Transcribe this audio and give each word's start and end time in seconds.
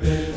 Het 0.00 0.29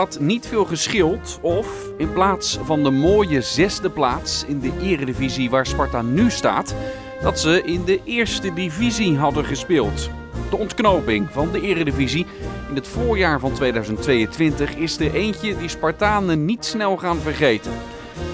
had 0.00 0.20
niet 0.20 0.46
veel 0.46 0.64
geschild 0.64 1.38
of 1.42 1.66
in 1.96 2.12
plaats 2.12 2.58
van 2.62 2.82
de 2.82 2.90
mooie 2.90 3.40
zesde 3.40 3.90
plaats 3.90 4.44
in 4.46 4.60
de 4.60 4.72
eredivisie 4.82 5.50
waar 5.50 5.66
Sparta 5.66 6.02
nu 6.02 6.30
staat, 6.30 6.74
dat 7.22 7.40
ze 7.40 7.62
in 7.62 7.84
de 7.84 8.00
eerste 8.04 8.52
divisie 8.52 9.16
hadden 9.16 9.44
gespeeld. 9.44 10.10
De 10.50 10.56
ontknoping 10.56 11.28
van 11.30 11.52
de 11.52 11.60
eredivisie 11.60 12.26
in 12.68 12.74
het 12.74 12.88
voorjaar 12.88 13.40
van 13.40 13.52
2022 13.52 14.74
is 14.74 14.96
de 14.96 15.12
eentje 15.12 15.56
die 15.56 15.68
Spartanen 15.68 16.44
niet 16.44 16.64
snel 16.64 16.96
gaan 16.96 17.18
vergeten. 17.18 17.72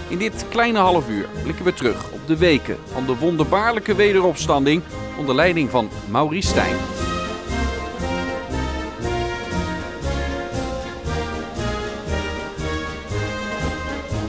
In 0.09 0.19
dit 0.19 0.45
kleine 0.49 0.79
half 0.79 1.09
uur 1.09 1.27
blikken 1.43 1.65
we 1.65 1.75
terug 1.75 2.13
op 2.13 2.27
de 2.27 2.37
weken 2.37 2.77
van 2.93 3.07
de 3.07 3.17
wonderbaarlijke 3.17 3.95
wederopstanding 3.95 4.83
onder 5.19 5.35
leiding 5.35 5.71
van 5.71 5.89
Maurice 6.11 6.49
Stijn. 6.49 6.77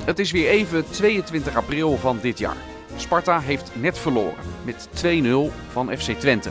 Het 0.07 0.20
is 0.20 0.31
weer 0.31 0.49
even 0.49 0.89
22 0.89 1.55
april 1.55 1.97
van 1.97 2.20
dit 2.21 2.38
jaar. 2.38 2.57
Sparta 2.95 3.39
heeft 3.39 3.71
net 3.73 3.97
verloren 3.97 4.43
met 4.66 4.88
2-0 4.88 5.53
van 5.71 5.97
FC 5.97 6.11
Twente. 6.11 6.49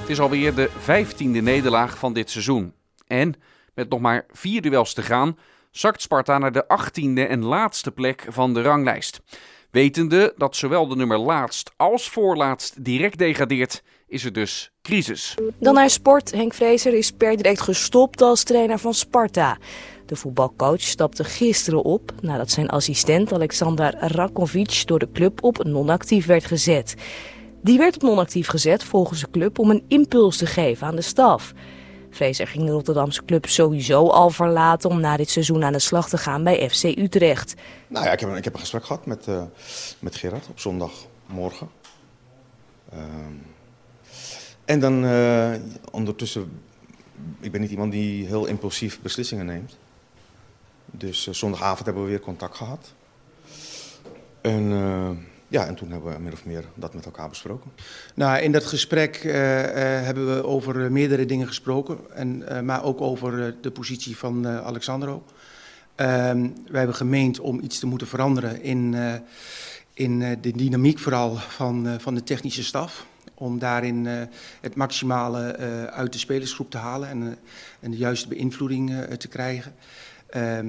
Het 0.00 0.08
is 0.08 0.20
alweer 0.20 0.54
de 0.54 0.70
15e 0.70 1.42
nederlaag 1.42 1.98
van 1.98 2.12
dit 2.12 2.30
seizoen. 2.30 2.74
En 3.06 3.34
met 3.74 3.88
nog 3.88 4.00
maar 4.00 4.26
vier 4.30 4.62
duels 4.62 4.92
te 4.94 5.02
gaan, 5.02 5.38
zakt 5.70 6.02
Sparta 6.02 6.38
naar 6.38 6.52
de 6.52 6.64
18e 6.64 7.28
en 7.28 7.44
laatste 7.44 7.90
plek 7.90 8.24
van 8.28 8.54
de 8.54 8.62
ranglijst. 8.62 9.20
Wetende 9.70 10.34
dat 10.36 10.56
zowel 10.56 10.88
de 10.88 10.96
nummer 10.96 11.18
laatst 11.18 11.70
als 11.76 12.10
voorlaatst 12.10 12.84
direct 12.84 13.18
degradeert, 13.18 13.82
is 14.06 14.24
er 14.24 14.32
dus 14.32 14.72
crisis. 14.82 15.34
Dan 15.58 15.74
naar 15.74 15.90
sport. 15.90 16.32
Henk 16.32 16.54
Vrezer 16.54 16.94
is 16.94 17.10
per 17.10 17.36
direct 17.36 17.60
gestopt 17.60 18.22
als 18.22 18.42
trainer 18.42 18.78
van 18.78 18.94
Sparta. 18.94 19.58
De 20.06 20.16
voetbalcoach 20.16 20.80
stapte 20.80 21.24
gisteren 21.24 21.82
op 21.84 22.12
nadat 22.20 22.50
zijn 22.50 22.68
assistent 22.68 23.32
Alexander 23.32 23.94
Rakovic 23.98 24.82
door 24.86 24.98
de 24.98 25.10
club 25.12 25.42
op 25.42 25.64
non-actief 25.64 26.26
werd 26.26 26.44
gezet. 26.44 26.94
Die 27.62 27.78
werd 27.78 27.94
op 27.94 28.02
non-actief 28.02 28.46
gezet 28.48 28.84
volgens 28.84 29.20
de 29.20 29.30
club 29.30 29.58
om 29.58 29.70
een 29.70 29.84
impuls 29.88 30.36
te 30.36 30.46
geven 30.46 30.86
aan 30.86 30.96
de 30.96 31.02
staf. 31.02 31.52
Vrezer 32.10 32.46
ging 32.46 32.64
de 32.64 32.70
Rotterdamse 32.72 33.24
club 33.24 33.46
sowieso 33.46 34.06
al 34.08 34.30
verlaten 34.30 34.90
om 34.90 35.00
na 35.00 35.16
dit 35.16 35.30
seizoen 35.30 35.64
aan 35.64 35.72
de 35.72 35.78
slag 35.78 36.08
te 36.08 36.18
gaan 36.18 36.44
bij 36.44 36.70
FC 36.70 36.84
Utrecht. 36.84 37.54
Nou 37.88 38.04
ja, 38.04 38.12
ik 38.12 38.20
heb, 38.20 38.28
een- 38.28 38.36
ik 38.36 38.44
heb 38.44 38.52
een 38.54 38.60
gesprek 38.60 38.84
gehad 38.84 39.06
met, 39.06 39.26
eh, 39.28 39.42
met 39.98 40.16
Gerard 40.16 40.48
op 40.48 40.60
zondagmorgen. 40.60 41.68
Ehm, 42.92 43.32
en 44.64 44.80
dan 44.80 45.04
eh, 45.04 45.50
ondertussen, 45.92 46.60
ik 47.40 47.52
ben 47.52 47.60
niet 47.60 47.70
iemand 47.70 47.92
die 47.92 48.26
heel 48.26 48.46
impulsief 48.46 49.00
beslissingen 49.00 49.46
neemt. 49.46 49.76
Dus 50.92 51.26
eh, 51.26 51.34
zondagavond 51.34 51.84
hebben 51.84 52.02
we 52.02 52.08
weer 52.08 52.20
contact 52.20 52.56
gehad. 52.56 52.94
En, 54.42 54.72
eh, 54.72 55.10
ja, 55.48 55.66
en 55.66 55.74
toen 55.74 55.90
hebben 55.90 56.12
we 56.12 56.18
min 56.18 56.32
of 56.32 56.44
meer 56.44 56.64
dat 56.74 56.94
met 56.94 57.04
elkaar 57.04 57.28
besproken. 57.28 57.72
Nou, 58.14 58.40
in 58.40 58.52
dat 58.52 58.64
gesprek 58.64 59.16
eh, 59.16 59.32
hebben 60.04 60.34
we 60.34 60.44
over 60.44 60.92
meerdere 60.92 61.26
dingen 61.26 61.46
gesproken, 61.46 61.98
en, 62.14 62.64
maar 62.64 62.84
ook 62.84 63.00
over 63.00 63.54
de 63.60 63.70
positie 63.70 64.16
van 64.16 64.46
eh, 64.46 64.66
Alexandro. 64.66 65.24
Ehm, 65.94 66.48
wij 66.66 66.78
hebben 66.78 66.96
gemeend 66.96 67.40
om 67.40 67.60
iets 67.60 67.78
te 67.78 67.86
moeten 67.86 68.06
veranderen 68.06 68.62
in, 68.62 68.96
in 69.94 70.18
de 70.18 70.50
dynamiek 70.50 70.98
vooral 70.98 71.36
van, 71.36 71.96
van 72.00 72.14
de 72.14 72.22
technische 72.22 72.64
staf. 72.64 73.06
Om 73.34 73.58
daarin 73.58 74.06
het 74.60 74.74
maximale 74.74 75.56
uit 75.90 76.12
de 76.12 76.18
spelersgroep 76.18 76.70
te 76.70 76.78
halen 76.78 77.08
en, 77.08 77.38
en 77.80 77.90
de 77.90 77.96
juiste 77.96 78.28
beïnvloeding 78.28 79.16
te 79.18 79.28
krijgen. 79.28 79.74
Ehm, 80.32 80.66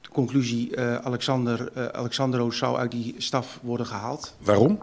de 0.00 0.08
conclusie, 0.12 0.76
eh, 0.76 0.96
Alexander, 0.96 1.70
eh, 1.74 1.86
Alexandro 1.86 2.50
zou 2.50 2.76
uit 2.78 2.90
die 2.90 3.14
staf 3.18 3.58
worden 3.62 3.86
gehaald. 3.86 4.34
Waarom? 4.38 4.82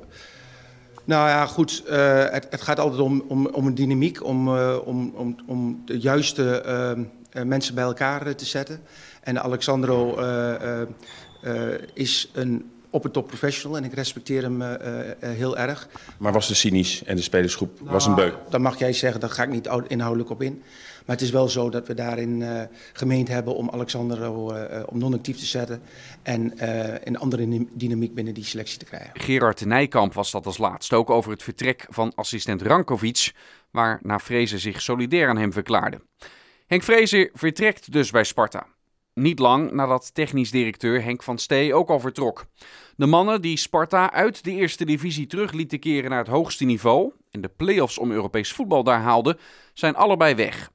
Nou 1.03 1.29
ja, 1.29 1.45
goed. 1.45 1.83
eh, 1.87 2.23
het, 2.29 2.47
het 2.49 2.61
gaat 2.61 2.79
altijd 2.79 3.01
om, 3.01 3.23
om, 3.27 3.45
om 3.47 3.67
een 3.67 3.75
dynamiek, 3.75 4.23
om, 4.23 4.49
om, 4.59 5.11
om, 5.15 5.35
om 5.45 5.81
de 5.85 5.99
juiste 5.99 6.61
ehm, 6.61 7.03
eh, 7.31 7.43
mensen 7.43 7.75
bij 7.75 7.83
elkaar 7.83 8.35
te 8.35 8.45
zetten. 8.45 8.81
En 9.21 9.41
Alexandro 9.43 10.17
is 11.93 12.29
een 12.33 12.71
op 12.89 13.05
een 13.05 13.11
top 13.11 13.27
professional 13.27 13.77
en 13.77 13.83
ik 13.83 13.93
respecteer 13.93 14.41
hem 14.41 14.61
heel 15.19 15.57
erg. 15.57 15.87
Maar 16.17 16.31
was 16.33 16.47
de 16.47 16.53
cynisch 16.53 17.03
en 17.03 17.15
de 17.15 17.21
spelersgroep 17.21 17.79
was 17.83 18.05
een 18.05 18.15
beu. 18.15 18.31
Dan 18.49 18.61
mag 18.61 18.79
jij 18.79 18.93
zeggen, 18.93 19.19
daar 19.19 19.29
ga 19.29 19.43
ik 19.43 19.49
niet 19.49 19.67
ou- 19.67 19.85
inhoudelijk 19.87 20.29
op 20.29 20.41
in. 20.41 20.63
Maar 21.07 21.15
het 21.15 21.25
is 21.25 21.31
wel 21.31 21.49
zo 21.49 21.69
dat 21.69 21.87
we 21.87 21.93
daarin 21.93 22.41
eh, 22.41 22.61
gemeend 22.93 23.27
hebben 23.27 23.55
om 23.55 23.69
Alexandro 23.69 24.51
eh, 24.51 24.77
eh, 24.79 24.83
om 24.87 24.97
non-actief 24.97 25.37
te 25.37 25.45
zetten. 25.45 25.81
En 26.23 26.53
een 27.07 27.17
andere 27.17 27.49
dy- 27.49 27.67
dynamiek 27.73 28.13
binnen 28.13 28.33
die 28.33 28.43
selectie 28.43 28.79
te 28.79 28.85
krijgen. 28.85 29.11
Gerard 29.13 29.65
Nijkamp 29.65 30.13
was 30.13 30.31
dat 30.31 30.45
als 30.45 30.57
laatst 30.57 30.93
ook 30.93 31.09
over 31.09 31.31
het 31.31 31.43
vertrek 31.43 31.85
van 31.89 32.11
assistent 32.15 32.61
Rankovic, 32.61 33.31
waarna 33.71 34.19
Vrezer 34.19 34.59
zich 34.59 34.81
solidair 34.81 35.29
aan 35.29 35.37
hem 35.37 35.53
verklaarde. 35.53 36.01
Henk 36.67 36.83
Vrezer 36.83 37.29
vertrekt 37.33 37.91
dus 37.91 38.11
bij 38.11 38.23
Sparta. 38.23 38.65
Niet 39.13 39.39
lang 39.39 39.71
nadat 39.71 40.13
technisch 40.13 40.51
directeur 40.51 41.03
Henk 41.03 41.23
van 41.23 41.37
Stee 41.37 41.73
ook 41.73 41.89
al 41.89 41.99
vertrok. 41.99 42.45
De 42.95 43.05
mannen 43.05 43.41
die 43.41 43.57
Sparta 43.57 44.11
uit 44.13 44.43
de 44.43 44.51
eerste 44.51 44.85
divisie 44.85 45.27
terug 45.27 45.51
lieten 45.51 45.79
keren 45.79 46.09
naar 46.09 46.19
het 46.19 46.27
hoogste 46.27 46.65
niveau 46.65 47.11
en 47.31 47.41
de 47.41 47.51
play-offs 47.57 47.97
om 47.97 48.11
Europees 48.11 48.51
voetbal 48.51 48.83
daar 48.83 49.01
haalden, 49.01 49.37
zijn 49.73 49.95
allebei 49.95 50.35
weg. 50.35 50.71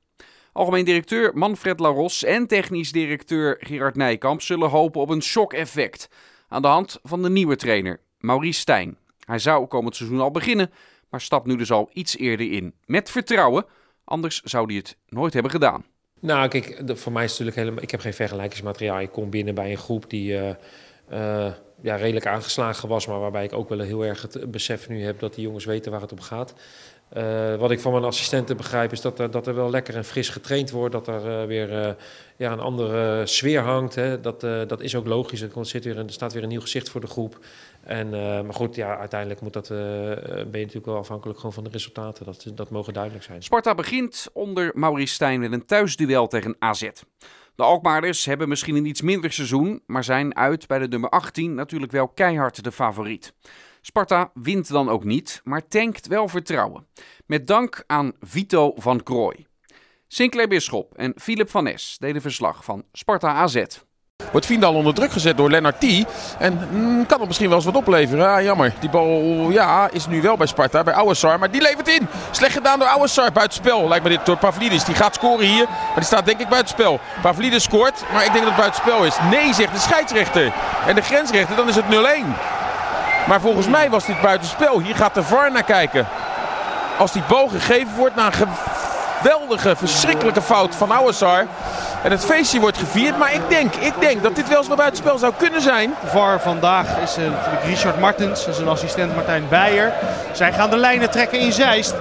Algemeen 0.53 0.85
directeur 0.85 1.31
Manfred 1.35 1.81
Laros 1.81 2.25
en 2.25 2.47
technisch 2.47 2.93
directeur 2.93 3.57
Gerard 3.61 3.97
Nijkamp 3.97 4.43
zullen 4.43 4.69
hopen 4.69 5.01
op 5.01 5.09
een 5.09 5.23
shock-effect 5.23 6.09
aan 6.49 6.63
de 6.63 6.69
hand 6.69 6.99
van 7.03 7.23
de 7.23 7.31
nieuwe 7.31 7.57
trainer, 7.57 8.01
Maurice 8.19 8.61
Stijn. 8.61 8.97
Hij 9.25 9.39
zou 9.39 9.67
komend 9.67 9.97
seizoen 9.97 10.21
al 10.21 10.31
beginnen, 10.31 10.71
maar 11.11 11.21
stapt 11.21 11.47
nu 11.47 11.57
dus 11.57 11.71
al 11.71 11.91
iets 11.93 12.17
eerder 12.17 12.53
in. 12.53 12.75
Met 12.87 13.11
vertrouwen, 13.11 13.65
anders 14.05 14.41
zou 14.41 14.67
hij 14.67 14.77
het 14.77 14.97
nooit 15.09 15.33
hebben 15.33 15.53
gedaan. 15.53 15.85
Nou, 16.21 16.63
voor 16.87 17.13
mij 17.13 17.25
is 17.25 17.31
het 17.31 17.39
natuurlijk 17.39 17.57
helemaal. 17.57 17.83
Ik 17.83 17.91
heb 17.91 18.01
geen 18.01 18.15
vergelijkingsmateriaal. 18.15 19.01
Ik 19.01 19.11
kom 19.11 19.31
binnen 19.31 19.55
bij 19.55 19.71
een 19.71 19.79
groep 19.79 20.11
die 20.11 20.37
eh, 20.39 20.51
eh, 21.09 21.53
ja, 21.83 21.97
redelijk 21.97 22.27
aangeslagen 22.27 22.89
was, 22.89 23.07
maar 23.07 23.21
waarbij 23.21 23.45
ik 23.45 23.53
ook 23.53 23.69
wel 23.69 23.81
heel 23.81 24.05
erg 24.05 24.23
het 24.23 24.51
besef 24.51 24.89
nu 24.89 25.05
heb 25.05 25.19
dat 25.19 25.35
die 25.35 25.45
jongens 25.45 25.65
weten 25.65 25.93
waar 25.93 26.01
het 26.01 26.13
om 26.13 26.21
gaat. 26.21 26.55
Eh, 27.13 27.55
wat 27.55 27.71
ik 27.71 27.81
van 27.81 27.93
mijn 27.93 28.05
assistenten 28.05 28.57
begrijp 28.57 28.93
is 28.93 29.01
dat 29.01 29.19
er, 29.19 29.31
dat 29.31 29.47
er 29.47 29.55
wel 29.55 29.71
lekker 29.71 29.97
en 29.97 30.05
fris 30.05 30.29
getraind 30.29 30.71
wordt. 30.71 30.93
Dat 30.93 31.09
er 31.09 31.41
eh, 31.41 31.47
weer 31.47 31.83
eh, 31.83 31.93
ja, 32.37 32.53
een 32.53 32.61
andere 32.61 33.27
sfeer 33.27 33.61
hangt. 33.61 33.95
Hè. 33.95 34.21
Dat, 34.21 34.41
dat 34.41 34.81
is 34.81 34.95
ook 34.95 35.07
logisch. 35.07 35.41
Er, 35.41 35.67
zit 35.67 35.85
weer, 35.85 35.99
er 35.99 36.13
staat 36.13 36.33
weer 36.33 36.43
een 36.43 36.49
nieuw 36.49 36.61
gezicht 36.61 36.91
voor 36.91 37.01
de 37.01 37.07
groep. 37.07 37.39
En, 37.83 38.11
maar 38.11 38.55
goed, 38.55 38.75
ja, 38.75 38.99
uiteindelijk 38.99 39.41
moet 39.41 39.53
dat, 39.53 39.69
ben 39.69 39.79
je 40.37 40.51
natuurlijk 40.51 40.87
wel 40.87 40.97
afhankelijk 40.97 41.39
gewoon 41.39 41.53
van 41.53 41.65
de 41.65 41.71
resultaten. 41.71 42.25
Dat, 42.25 42.47
dat 42.55 42.71
mogen 42.71 42.93
duidelijk 42.93 43.25
zijn. 43.25 43.43
Sparta 43.43 43.75
begint 43.75 44.29
onder 44.33 44.71
Maurice 44.75 45.15
Stijn 45.15 45.41
met 45.41 45.53
een 45.53 45.67
thuisduel 45.67 46.27
tegen 46.27 46.57
AZ. 46.59 46.91
De 47.55 47.63
Alkmaarders 47.63 48.25
hebben 48.25 48.49
misschien 48.49 48.77
een 48.77 48.87
iets 48.87 49.03
minder 49.03 49.33
seizoen, 49.33 49.83
maar 49.87 50.05
zijn 50.05 50.37
uit 50.37 50.67
bij 50.67 50.79
de 50.79 50.89
nummer 50.89 51.11
18 51.11 51.55
natuurlijk 51.55 51.93
wel 51.93 52.09
keihard 52.09 52.65
de 52.65 52.73
favoriet. 52.73 53.35
Sparta 53.85 54.31
wint 54.35 54.69
dan 54.69 54.89
ook 54.89 55.05
niet, 55.05 55.41
maar 55.45 55.69
tankt 55.69 56.07
wel 56.07 56.29
vertrouwen. 56.29 56.87
Met 57.27 57.47
dank 57.47 57.85
aan 57.87 58.13
Vito 58.21 58.73
van 58.77 59.03
Krooi. 59.03 59.47
Sinclair 60.09 60.49
Bisschop 60.49 60.95
en 60.95 61.13
Philip 61.17 61.51
van 61.51 61.65
Nes 61.65 61.97
deden 61.99 62.23
verslag 62.23 62.65
van 62.65 62.85
Sparta 62.93 63.33
AZ. 63.33 63.65
Wordt 64.31 64.47
Vindal 64.47 64.75
onder 64.75 64.95
druk 64.95 65.13
gezet 65.13 65.37
door 65.37 65.51
Lennart 65.51 65.81
T. 65.81 66.05
En 66.39 66.69
mm, 66.71 67.07
kan 67.07 67.19
het 67.19 67.27
misschien 67.27 67.49
wel 67.49 67.57
eens 67.57 67.67
wat 67.67 67.77
opleveren. 67.77 68.29
Ah, 68.29 68.43
jammer. 68.43 68.75
Die 68.81 68.91
bal 68.91 69.51
ja, 69.51 69.91
is 69.91 70.07
nu 70.07 70.23
wel 70.23 70.37
bij 70.37 70.47
Sparta, 70.47 70.83
bij 70.83 70.95
Ouassar. 70.95 71.39
Maar 71.39 71.51
die 71.51 71.63
levert 71.63 71.89
in. 71.89 72.09
Slecht 72.31 72.53
gedaan 72.53 72.79
door 72.79 72.89
Ouassar. 72.89 73.33
Buitenspel 73.33 73.89
lijkt 73.89 74.05
me 74.05 74.11
dit 74.11 74.27
door 74.27 74.37
Pavlidis. 74.37 74.85
Die 74.85 74.95
gaat 74.95 75.15
scoren 75.15 75.47
hier. 75.47 75.65
Maar 75.65 75.95
die 75.95 76.05
staat 76.05 76.27
denk 76.27 76.41
ik 76.41 76.49
buitenspel. 76.49 77.01
Pavlidis 77.23 77.63
scoort, 77.63 78.05
maar 78.13 78.25
ik 78.25 78.33
denk 78.33 78.45
dat 78.45 78.55
het 78.55 78.63
buitenspel 78.63 79.05
is. 79.05 79.17
Nee, 79.31 79.55
zegt 79.55 79.73
de 79.73 79.81
scheidsrechter. 79.81 80.53
En 80.87 80.95
de 80.95 81.03
grensrechter, 81.03 81.57
dan 81.57 81.69
is 81.69 81.77
het 81.77 81.85
0-1. 81.85 82.62
Maar 83.27 83.41
volgens 83.41 83.67
mij 83.67 83.91
was 83.91 84.07
dit 84.07 84.21
buitenspel. 84.21 84.81
Hier 84.81 84.97
gaat 84.97 85.15
de 85.15 85.23
VAR 85.23 85.53
naar 85.53 85.63
kijken. 85.63 86.07
Als 86.99 87.13
die 87.13 87.23
bal 87.29 87.49
gegeven 87.49 87.97
wordt 87.97 88.15
na 88.15 88.27
een 88.27 88.49
geweldige, 89.23 89.77
verschrikkelijke 89.77 90.43
fout 90.43 90.75
van 90.75 90.91
Ouassar. 90.91 91.47
En 92.03 92.11
het 92.11 92.25
feestje 92.25 92.61
wordt 92.61 92.79
gevierd. 92.79 93.19
Maar 93.19 93.35
ik 93.35 93.49
denk, 93.49 93.75
ik 93.75 93.93
denk 93.99 94.23
dat 94.23 94.37
dit 94.37 94.49
wel 94.49 94.59
eens 94.59 94.69
wat 94.69 94.77
buitenspel 94.77 95.19
zou 95.19 95.33
kunnen 95.37 95.61
zijn. 95.61 95.95
VAR 96.05 96.41
vandaag 96.41 96.87
is 97.03 97.19
uh, 97.19 97.25
natuurlijk 97.31 97.65
Richard 97.65 98.01
Martens 98.01 98.47
en 98.47 98.55
zijn 98.55 98.69
assistent 98.69 99.15
Martijn 99.15 99.49
Beijer. 99.49 99.93
Zij 100.33 100.53
gaan 100.53 100.71
de 100.71 100.77
lijnen 100.77 101.11
trekken 101.11 101.39
in 101.39 101.53
Zeist. 101.53 101.95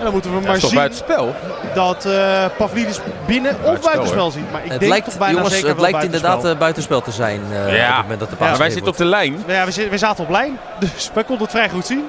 En 0.00 0.06
dan 0.06 0.14
moeten 0.14 0.40
we 0.40 0.46
maar 0.46 0.60
zien 0.60 0.74
buitenspel? 0.74 1.34
dat 1.74 2.04
uh, 2.06 2.44
Pavlidis 2.56 2.98
binnen 3.26 3.56
of 3.62 3.80
buitenspel 3.80 4.30
ziet. 4.30 4.52
Maar 4.52 4.64
ik 4.64 4.70
het 4.70 4.80
denk 4.80 4.92
lijkt, 4.92 5.06
toch 5.06 5.18
bijna 5.18 5.34
jongens, 5.34 5.54
zeker 5.54 5.68
het 5.68 5.80
wel 5.80 5.90
lijkt 5.90 6.04
inderdaad 6.04 6.44
uh, 6.44 6.56
buitenspel 6.58 7.00
te 7.00 7.10
zijn 7.10 7.40
uh, 7.50 7.76
ja. 7.76 7.88
op 7.88 7.94
het 7.94 8.02
moment 8.02 8.20
dat 8.20 8.30
de 8.30 8.36
paas 8.36 8.50
ja, 8.50 8.56
Wij 8.58 8.70
zitten 8.70 8.88
op 8.92 8.96
de 8.96 9.04
lijn. 9.04 9.44
Ja, 9.46 9.64
we, 9.64 9.88
we, 9.88 9.98
zaten 9.98 10.24
op 10.24 10.30
lijn, 10.30 10.58
dus 10.80 11.10
wij 11.14 11.24
konden 11.24 11.42
het 11.44 11.54
vrij 11.54 11.68
goed 11.68 11.86
zien. 11.86 12.08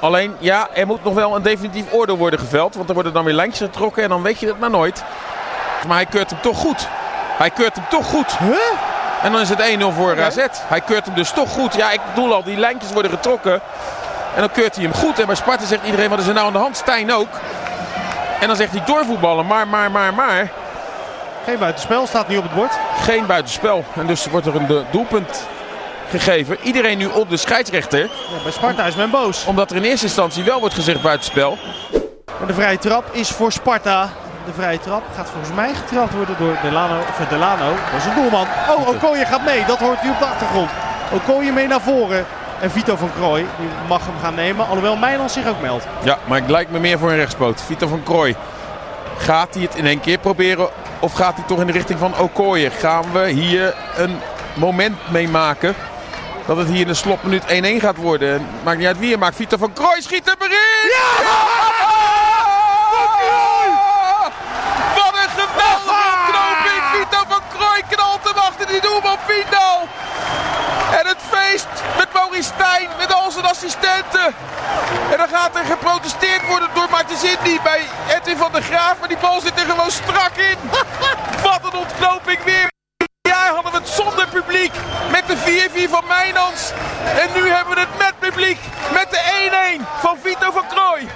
Alleen, 0.00 0.34
ja, 0.38 0.68
er 0.74 0.86
moet 0.86 1.04
nog 1.04 1.14
wel 1.14 1.36
een 1.36 1.42
definitief 1.42 1.92
oordeel 1.92 2.16
worden 2.16 2.38
geveld. 2.38 2.74
Want 2.74 2.88
er 2.88 2.94
worden 2.94 3.12
dan 3.12 3.24
weer 3.24 3.34
lijntjes 3.34 3.68
getrokken 3.68 4.02
en 4.02 4.08
dan 4.08 4.22
weet 4.22 4.40
je 4.40 4.46
het 4.46 4.60
maar 4.60 4.70
nooit. 4.70 5.04
Maar 5.86 5.96
hij 5.96 6.06
keurt 6.06 6.30
hem 6.30 6.40
toch 6.40 6.58
goed. 6.58 6.88
Hij 7.38 7.50
keurt 7.50 7.74
hem 7.74 7.84
toch 7.90 8.06
goed. 8.06 8.38
Huh? 8.38 8.56
En 9.22 9.32
dan 9.32 9.40
is 9.40 9.48
het 9.48 9.78
1-0 9.80 9.84
voor 9.96 10.22
AZ. 10.22 10.46
Hij 10.68 10.80
keurt 10.80 11.06
hem 11.06 11.14
dus 11.14 11.30
toch 11.30 11.50
goed. 11.50 11.74
Ja, 11.74 11.90
ik 11.90 12.00
bedoel 12.14 12.34
al, 12.34 12.42
die 12.42 12.56
lijntjes 12.56 12.92
worden 12.92 13.10
getrokken. 13.10 13.60
En 14.34 14.40
dan 14.40 14.50
keurt 14.50 14.74
hij 14.74 14.84
hem 14.84 14.94
goed. 14.94 15.18
En 15.18 15.26
bij 15.26 15.34
Sparta 15.34 15.64
zegt 15.66 15.84
iedereen, 15.84 16.10
wat 16.10 16.18
is 16.18 16.26
er 16.26 16.34
nou 16.34 16.46
aan 16.46 16.52
de 16.52 16.58
hand? 16.58 16.76
Stijn 16.76 17.12
ook. 17.12 17.28
En 18.40 18.46
dan 18.46 18.56
zegt 18.56 18.70
hij 18.70 18.84
doorvoetballen, 18.84 19.46
maar, 19.46 19.68
maar, 19.68 19.90
maar, 19.90 20.14
maar. 20.14 20.50
Geen 21.44 21.58
buitenspel, 21.58 22.06
staat 22.06 22.28
niet 22.28 22.38
op 22.38 22.44
het 22.44 22.54
bord. 22.54 22.72
Geen 23.00 23.26
buitenspel. 23.26 23.84
En 23.94 24.06
dus 24.06 24.26
wordt 24.26 24.46
er 24.46 24.54
een 24.54 24.84
doelpunt 24.90 25.46
gegeven. 26.10 26.56
Iedereen 26.62 26.98
nu 26.98 27.06
op 27.06 27.30
de 27.30 27.36
scheidsrechter. 27.36 28.00
Ja, 28.00 28.42
bij 28.42 28.52
Sparta 28.52 28.84
is 28.84 28.94
men 28.94 29.10
boos. 29.10 29.44
Omdat 29.44 29.70
er 29.70 29.76
in 29.76 29.82
eerste 29.82 30.06
instantie 30.06 30.44
wel 30.44 30.60
wordt 30.60 30.74
gezegd 30.74 31.02
buitenspel. 31.02 31.58
En 32.40 32.46
de 32.46 32.54
vrije 32.54 32.78
trap 32.78 33.04
is 33.12 33.28
voor 33.28 33.52
Sparta. 33.52 34.08
De 34.46 34.52
vrije 34.52 34.80
trap 34.80 35.02
gaat 35.16 35.30
volgens 35.30 35.54
mij 35.54 35.74
getrapt 35.74 36.14
worden 36.14 36.36
door 36.38 36.56
Delano. 36.62 36.98
Of 36.98 37.26
Delano, 37.28 37.68
dat 37.68 38.00
is 38.00 38.04
een 38.04 38.14
doelman. 38.14 38.46
Oh, 38.70 38.88
Okoye 38.88 39.26
gaat 39.26 39.44
mee. 39.44 39.64
Dat 39.64 39.78
hoort 39.78 40.04
u 40.04 40.10
op 40.10 40.18
de 40.18 40.24
achtergrond. 40.24 40.70
Okoye 41.12 41.52
mee 41.52 41.66
naar 41.66 41.80
voren. 41.80 42.26
En 42.60 42.70
Vito 42.70 42.96
van 42.96 43.10
Krooi 43.16 43.46
die 43.58 43.68
mag 43.88 44.06
hem 44.06 44.14
gaan 44.22 44.34
nemen. 44.34 44.66
Alhoewel 44.66 44.96
Mijland 44.96 45.30
zich 45.30 45.46
ook 45.46 45.60
meldt. 45.60 45.86
Ja, 46.02 46.18
maar 46.24 46.38
ik 46.38 46.48
lijkt 46.48 46.70
me 46.70 46.78
meer 46.78 46.98
voor 46.98 47.10
een 47.10 47.16
rechtspoot. 47.16 47.62
Vito 47.62 47.86
van 47.86 48.02
Krooi. 48.02 48.36
Gaat 49.18 49.54
hij 49.54 49.62
het 49.62 49.74
in 49.74 49.86
één 49.86 50.00
keer 50.00 50.18
proberen? 50.18 50.68
Of 50.98 51.12
gaat 51.12 51.34
hij 51.34 51.44
toch 51.46 51.60
in 51.60 51.66
de 51.66 51.72
richting 51.72 51.98
van 51.98 52.18
Okoye? 52.18 52.70
Gaan 52.70 53.12
we 53.12 53.28
hier 53.28 53.74
een 53.96 54.20
moment 54.54 55.10
mee 55.10 55.28
maken? 55.28 55.74
Dat 56.46 56.56
het 56.56 56.68
hier 56.68 56.80
in 56.80 56.86
de 56.86 56.94
slotminuut 56.94 57.42
1-1 57.42 57.46
gaat 57.80 57.96
worden. 57.96 58.46
Maakt 58.64 58.78
niet 58.78 58.86
uit 58.86 58.98
wie 58.98 59.12
er 59.12 59.18
maakt. 59.18 59.36
Vito 59.36 59.56
van 59.56 59.72
Krooi 59.72 60.02
schiet 60.02 60.28
er 60.28 60.36
erin! 60.38 60.90
Ja! 60.90 61.32
Wat 64.94 65.14
een 65.22 65.30
geweldige 65.30 65.90
ontknoping! 66.10 66.82
Vito 66.92 67.24
van 67.28 67.42
Krooi 67.56 67.82
knalt 67.88 68.24
hem 68.24 68.36
achter 68.36 68.66
die 68.66 68.80
doelman 68.80 69.18
Vito! 69.26 69.88
En 70.98 71.06
het 71.06 71.22
feest 71.30 71.66
met 71.96 72.08
Maurice 72.24 72.52
Stijn, 72.54 72.88
met 72.98 73.14
al 73.14 73.30
zijn 73.30 73.44
assistenten. 73.44 74.26
En 75.10 75.16
dan 75.16 75.28
gaat 75.28 75.56
er 75.56 75.64
geprotesteerd 75.64 76.46
worden 76.48 76.68
door 76.74 76.86
Martin 76.90 77.16
Zindi 77.16 77.60
bij 77.62 77.80
Edwin 78.16 78.36
van 78.36 78.52
der 78.52 78.62
Graaf. 78.62 78.98
Maar 78.98 79.08
die 79.08 79.16
bal 79.16 79.40
zit 79.40 79.60
er 79.60 79.66
gewoon 79.66 79.90
strak 79.90 80.36
in. 80.36 80.56
Wat 81.48 81.60
een 81.72 81.78
ontknoping 81.78 82.42
weer. 82.44 82.68
Ja, 83.20 83.54
hadden 83.54 83.72
we 83.72 83.78
het 83.78 83.88
zonder 83.88 84.28
publiek. 84.28 84.72
Met 85.10 85.26
de 85.26 85.36
4-4 85.86 85.90
van 85.90 86.04
Mijnans. 86.08 86.72
En 87.22 87.28
nu 87.34 87.48
hebben 87.48 87.74
we 87.74 87.80
het 87.80 87.98
met 87.98 88.14
publiek. 88.18 88.58
Met 88.92 89.10
de 89.10 89.20
1-1 89.80 90.00
van 90.00 90.16
Vito 90.22 90.50
van 90.50 90.66
Krooi. 90.68 91.08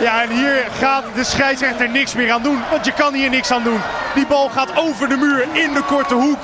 Ja, 0.00 0.22
en 0.22 0.30
hier 0.30 0.66
gaat 0.78 1.04
de 1.14 1.24
scheidsrechter 1.24 1.88
niks 1.88 2.14
meer 2.14 2.32
aan 2.32 2.42
doen. 2.42 2.62
Want 2.70 2.84
je 2.84 2.92
kan 2.92 3.14
hier 3.14 3.30
niks 3.30 3.50
aan 3.50 3.62
doen. 3.62 3.80
Die 4.14 4.26
bal 4.26 4.48
gaat 4.48 4.76
over 4.76 5.08
de 5.08 5.16
muur 5.16 5.46
in 5.52 5.72
de 5.74 5.82
korte 5.82 6.14
hoek. 6.14 6.40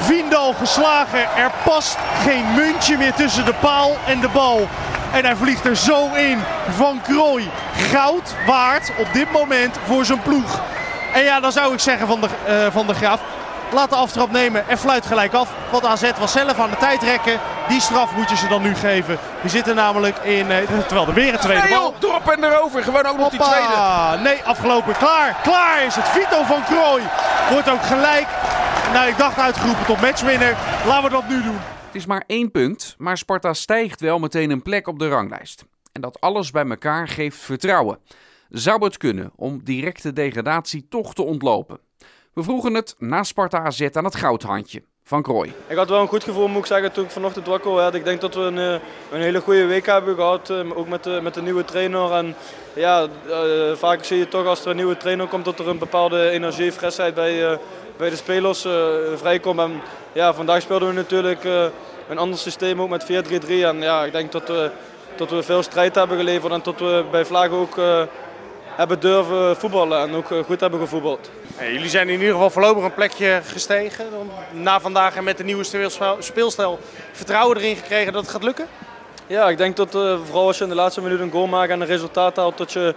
Vindal 0.00 0.54
geslagen. 0.58 1.20
Er 1.20 1.50
past 1.64 1.98
geen 2.22 2.44
muntje 2.54 2.96
meer 2.96 3.14
tussen 3.14 3.44
de 3.44 3.54
paal 3.54 3.96
en 4.06 4.20
de 4.20 4.28
bal. 4.28 4.68
En 5.12 5.24
hij 5.24 5.36
vliegt 5.36 5.64
er 5.64 5.76
zo 5.76 6.14
in. 6.14 6.38
Van 6.76 7.00
Krooi. 7.02 7.50
Goud 7.92 8.34
waard 8.46 8.92
op 8.98 9.12
dit 9.12 9.32
moment 9.32 9.76
voor 9.86 10.04
zijn 10.04 10.22
ploeg. 10.22 10.60
En 11.14 11.22
ja, 11.22 11.40
dan 11.40 11.52
zou 11.52 11.72
ik 11.72 11.80
zeggen 11.80 12.06
van 12.06 12.20
de, 12.20 12.28
uh, 12.48 12.72
van 12.72 12.86
de 12.86 12.94
Graaf. 12.94 13.20
Laat 13.70 13.90
de 13.90 13.96
aftrap 13.96 14.30
nemen 14.30 14.68
en 14.68 14.78
fluit 14.78 15.06
gelijk 15.06 15.32
af. 15.32 15.48
Want 15.70 15.86
AZ 15.86 16.10
was 16.18 16.32
zelf 16.32 16.58
aan 16.58 16.70
de 16.70 16.76
tijd 16.76 17.02
rekken. 17.02 17.40
Die 17.68 17.80
straf 17.80 18.10
moet 18.16 18.30
je 18.30 18.36
ze 18.36 18.48
dan 18.48 18.62
nu 18.62 18.74
geven. 18.74 19.18
Die 19.40 19.50
zitten 19.50 19.74
namelijk 19.74 20.16
in... 20.18 20.50
Uh, 20.50 20.56
terwijl 20.86 21.06
er 21.06 21.14
weer 21.14 21.32
een 21.32 21.38
tweede 21.38 21.62
nee, 21.62 21.72
bal... 21.72 21.82
Joh, 21.82 22.10
drop 22.10 22.30
en 22.30 22.44
erover. 22.44 22.82
Gewoon 22.82 23.06
ook 23.06 23.18
nog 23.18 23.28
die 23.28 23.40
tweede. 23.40 24.22
Nee, 24.22 24.40
afgelopen. 24.44 24.96
Klaar. 24.96 25.36
Klaar 25.42 25.82
is 25.86 25.94
het. 25.94 26.08
Vito 26.08 26.42
van 26.42 26.64
Krooi 26.64 27.02
wordt 27.50 27.70
ook 27.70 27.82
gelijk. 27.82 28.26
Nou, 28.92 29.08
ik 29.08 29.16
dacht 29.16 29.38
uitgeroepen 29.38 29.86
tot 29.86 30.00
matchwinner. 30.00 30.50
Laten 30.86 31.02
we 31.02 31.10
dat 31.10 31.28
nu 31.28 31.42
doen. 31.42 31.56
Het 31.86 31.94
is 31.94 32.06
maar 32.06 32.24
één 32.26 32.50
punt, 32.50 32.94
maar 32.98 33.18
Sparta 33.18 33.52
stijgt 33.54 34.00
wel 34.00 34.18
meteen 34.18 34.50
een 34.50 34.62
plek 34.62 34.88
op 34.88 34.98
de 34.98 35.08
ranglijst. 35.08 35.64
En 35.92 36.00
dat 36.00 36.20
alles 36.20 36.50
bij 36.50 36.66
elkaar 36.68 37.08
geeft 37.08 37.38
vertrouwen. 37.38 37.98
Zou 38.48 38.84
het 38.84 38.96
kunnen 38.96 39.32
om 39.36 39.64
directe 39.64 40.12
degradatie 40.12 40.86
toch 40.88 41.14
te 41.14 41.22
ontlopen? 41.22 41.78
We 42.32 42.42
vroegen 42.42 42.74
het 42.74 42.94
na 42.98 43.22
Sparta 43.22 43.64
AZ 43.64 43.88
aan 43.92 44.04
het 44.04 44.16
goudhandje 44.16 44.82
van. 45.08 45.24
Ik 45.66 45.76
had 45.76 45.88
wel 45.88 46.00
een 46.00 46.08
goed 46.08 46.24
gevoel, 46.24 46.48
moet 46.48 46.60
ik 46.60 46.66
zeggen, 46.66 46.92
toen 46.92 47.04
ik 47.04 47.10
vanochtend 47.10 47.46
wakker 47.46 47.74
werd. 47.74 47.94
Ik 47.94 48.04
denk 48.04 48.20
dat 48.20 48.34
we 48.34 48.40
een, 48.40 48.56
een 48.56 49.20
hele 49.20 49.40
goede 49.40 49.66
week 49.66 49.86
hebben 49.86 50.14
gehad, 50.14 50.50
ook 50.74 50.88
met 50.88 51.04
de, 51.04 51.20
met 51.22 51.34
de 51.34 51.42
nieuwe 51.42 51.64
trainer. 51.64 52.12
En 52.12 52.36
ja, 52.72 53.06
uh, 53.26 53.36
vaak 53.74 54.04
zie 54.04 54.18
je 54.18 54.28
toch 54.28 54.46
als 54.46 54.64
er 54.64 54.70
een 54.70 54.76
nieuwe 54.76 54.96
trainer 54.96 55.26
komt 55.26 55.44
dat 55.44 55.58
er 55.58 55.68
een 55.68 55.78
bepaalde 55.78 56.30
energie, 56.30 56.72
frisheid 56.72 57.14
bij, 57.14 57.58
bij 57.96 58.10
de 58.10 58.16
spelers 58.16 58.66
vrijkomt. 59.16 59.58
En 59.58 59.80
ja, 60.12 60.34
vandaag 60.34 60.62
speelden 60.62 60.88
we 60.88 60.94
natuurlijk 60.94 61.44
een 62.08 62.18
ander 62.18 62.38
systeem 62.38 62.82
ook 62.82 62.88
met 62.88 63.04
4-3-3. 63.04 63.06
En 63.48 63.80
ja, 63.80 64.04
ik 64.04 64.12
denk 64.12 64.32
dat 64.32 64.48
we, 64.48 64.70
dat 65.16 65.30
we 65.30 65.42
veel 65.42 65.62
strijd 65.62 65.94
hebben 65.94 66.16
geleverd 66.16 66.52
en 66.52 66.60
dat 66.62 66.78
we 66.78 67.04
bij 67.10 67.24
Vlagen 67.24 67.56
ook 67.56 67.76
hebben 68.64 69.00
durven 69.00 69.56
voetballen 69.56 70.00
en 70.00 70.14
ook 70.14 70.46
goed 70.46 70.60
hebben 70.60 70.80
gevoetbald. 70.80 71.30
Hey, 71.56 71.72
jullie 71.72 71.88
zijn 71.88 72.08
in 72.08 72.18
ieder 72.18 72.32
geval 72.32 72.50
voorlopig 72.50 72.84
een 72.84 72.94
plekje 72.94 73.40
gestegen. 73.44 74.06
Na 74.52 74.80
vandaag 74.80 75.16
en 75.16 75.24
met 75.24 75.36
de 75.36 75.44
nieuwe 75.44 75.64
speelstijl 76.18 76.78
vertrouwen 77.12 77.56
erin 77.56 77.76
gekregen 77.76 78.12
dat 78.12 78.22
het 78.22 78.30
gaat 78.30 78.42
lukken? 78.42 78.66
Ja, 79.26 79.48
ik 79.48 79.56
denk 79.56 79.76
dat 79.76 79.94
uh, 79.94 80.18
vooral 80.24 80.46
als 80.46 80.58
je 80.58 80.62
in 80.62 80.68
de 80.68 80.76
laatste 80.76 81.00
minuut 81.00 81.20
een 81.20 81.30
goal 81.30 81.46
maakt 81.46 81.70
en 81.70 81.80
een 81.80 81.86
resultaat 81.86 82.36
haalt, 82.36 82.58
dat 82.58 82.72
je, 82.72 82.94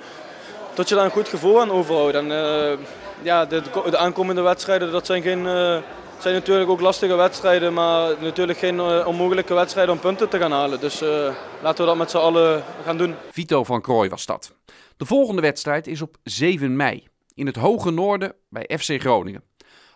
dat 0.73 0.89
je 0.89 0.95
daar 0.95 1.06
een 1.06 1.11
goed 1.11 1.27
gevoel 1.27 1.61
aan 1.61 1.71
overhoudt. 1.71 2.15
En, 2.15 2.25
uh, 2.25 2.85
ja, 3.21 3.45
de, 3.45 3.61
de, 3.89 3.97
aankomende 3.97 4.41
wedstrijden, 4.41 4.91
dat 4.91 5.06
zijn, 5.06 5.21
geen, 5.21 5.39
uh, 5.39 5.77
zijn 6.17 6.33
natuurlijk 6.33 6.69
ook 6.69 6.81
lastige 6.81 7.15
wedstrijden, 7.15 7.73
maar 7.73 8.13
natuurlijk 8.19 8.59
geen 8.59 8.81
onmogelijke 9.06 9.53
wedstrijden 9.53 9.94
om 9.94 10.00
punten 10.00 10.29
te 10.29 10.38
gaan 10.38 10.51
halen. 10.51 10.79
Dus 10.79 11.01
laten 11.61 11.83
we 11.83 11.89
dat 11.89 11.97
met 11.97 12.11
z'n 12.11 12.17
allen 12.17 12.63
gaan 12.85 12.97
doen. 12.97 13.16
Vito 13.31 13.63
van 13.63 13.81
Krooi 13.81 14.09
was 14.09 14.25
dat. 14.25 14.51
De 14.97 15.06
volgende 15.06 15.42
wedstrijd 15.42 15.87
is 15.87 16.01
op 16.01 16.16
7 16.23 16.75
mei 16.75 17.07
in 17.39 17.45
het 17.45 17.55
hoge 17.55 17.91
noorden 17.91 18.33
bij 18.49 18.69
FC 18.79 19.01
Groningen. 19.01 19.43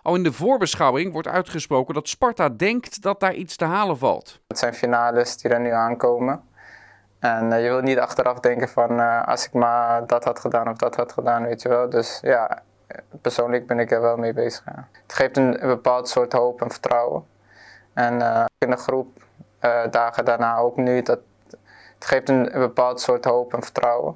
Al 0.02 0.16
in 0.16 0.24
de 0.24 0.34
voorbeschouwing 0.34 1.12
wordt 1.12 1.28
uitgesproken 1.28 1.94
dat 1.94 2.08
Sparta 2.08 2.50
denkt 2.50 3.02
dat 3.02 3.20
daar 3.20 3.34
iets 3.34 3.56
te 3.56 3.66
halen 3.66 3.98
valt. 3.98 4.40
Het 4.48 4.58
zijn 4.60 4.74
finales 4.74 5.38
die 5.38 5.52
er 5.52 5.60
nu 5.60 5.70
aankomen. 5.70 6.44
En 7.20 7.52
uh, 7.52 7.64
je 7.64 7.70
wilt 7.70 7.84
niet 7.84 8.00
achteraf 8.00 8.40
denken 8.40 8.70
van 8.70 9.00
uh, 9.00 9.28
als 9.28 9.46
ik 9.46 9.54
maar 9.54 10.08
dat 10.08 10.24
had 10.24 10.40
gedaan 10.40 10.70
of 10.70 10.78
dat 10.78 10.96
had 10.96 11.12
gedaan, 11.12 11.44
weet 11.44 11.62
je 11.62 11.70
wel. 11.70 11.90
Dus 11.90 12.20
ja, 12.22 12.62
persoonlijk 13.22 13.68
ben 13.68 13.80
ik 13.80 13.92
er 13.92 14.02
wel 14.02 14.18
mee 14.18 14.34
bezig. 14.34 14.64
Het 15.02 15.14
geeft 15.14 15.38
een, 15.38 15.60
bepaald 15.62 16.10
soort 16.10 16.34
hoop 16.34 16.62
en 16.62 16.72
vertrouwen. 16.72 17.26
En 17.94 18.20
uh, 18.20 18.46
in 18.58 18.70
de 18.70 18.78
groep, 18.78 19.24
dagen 19.90 20.26
daarna 20.26 20.58
ook 20.58 20.78
nu, 20.78 21.02
dat, 21.02 21.20
het 21.94 22.06
geeft 22.06 22.30
een 22.30 22.50
bepaald 22.54 23.02
soort 23.02 23.26
hoop 23.26 23.54
en 23.54 23.64
vertrouwen. 23.64 24.16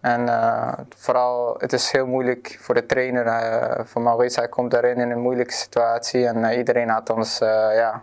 En 0.00 0.26
uh, 0.26 0.72
vooral, 0.96 1.54
het 1.58 1.72
is 1.72 1.90
heel 1.90 2.06
moeilijk 2.06 2.58
voor 2.60 2.74
de 2.74 2.86
trainer, 2.86 3.26
uh, 3.26 3.84
voor. 3.84 4.36
Hij 4.36 4.48
komt 4.48 4.70
daarin 4.70 4.96
in 4.96 5.10
een 5.10 5.20
moeilijke 5.20 5.52
situatie 5.52 6.26
en 6.26 6.36
uh, 6.36 6.56
iedereen 6.56 6.88
had 6.88 7.10
ons 7.10 7.38
ja, 7.38 8.02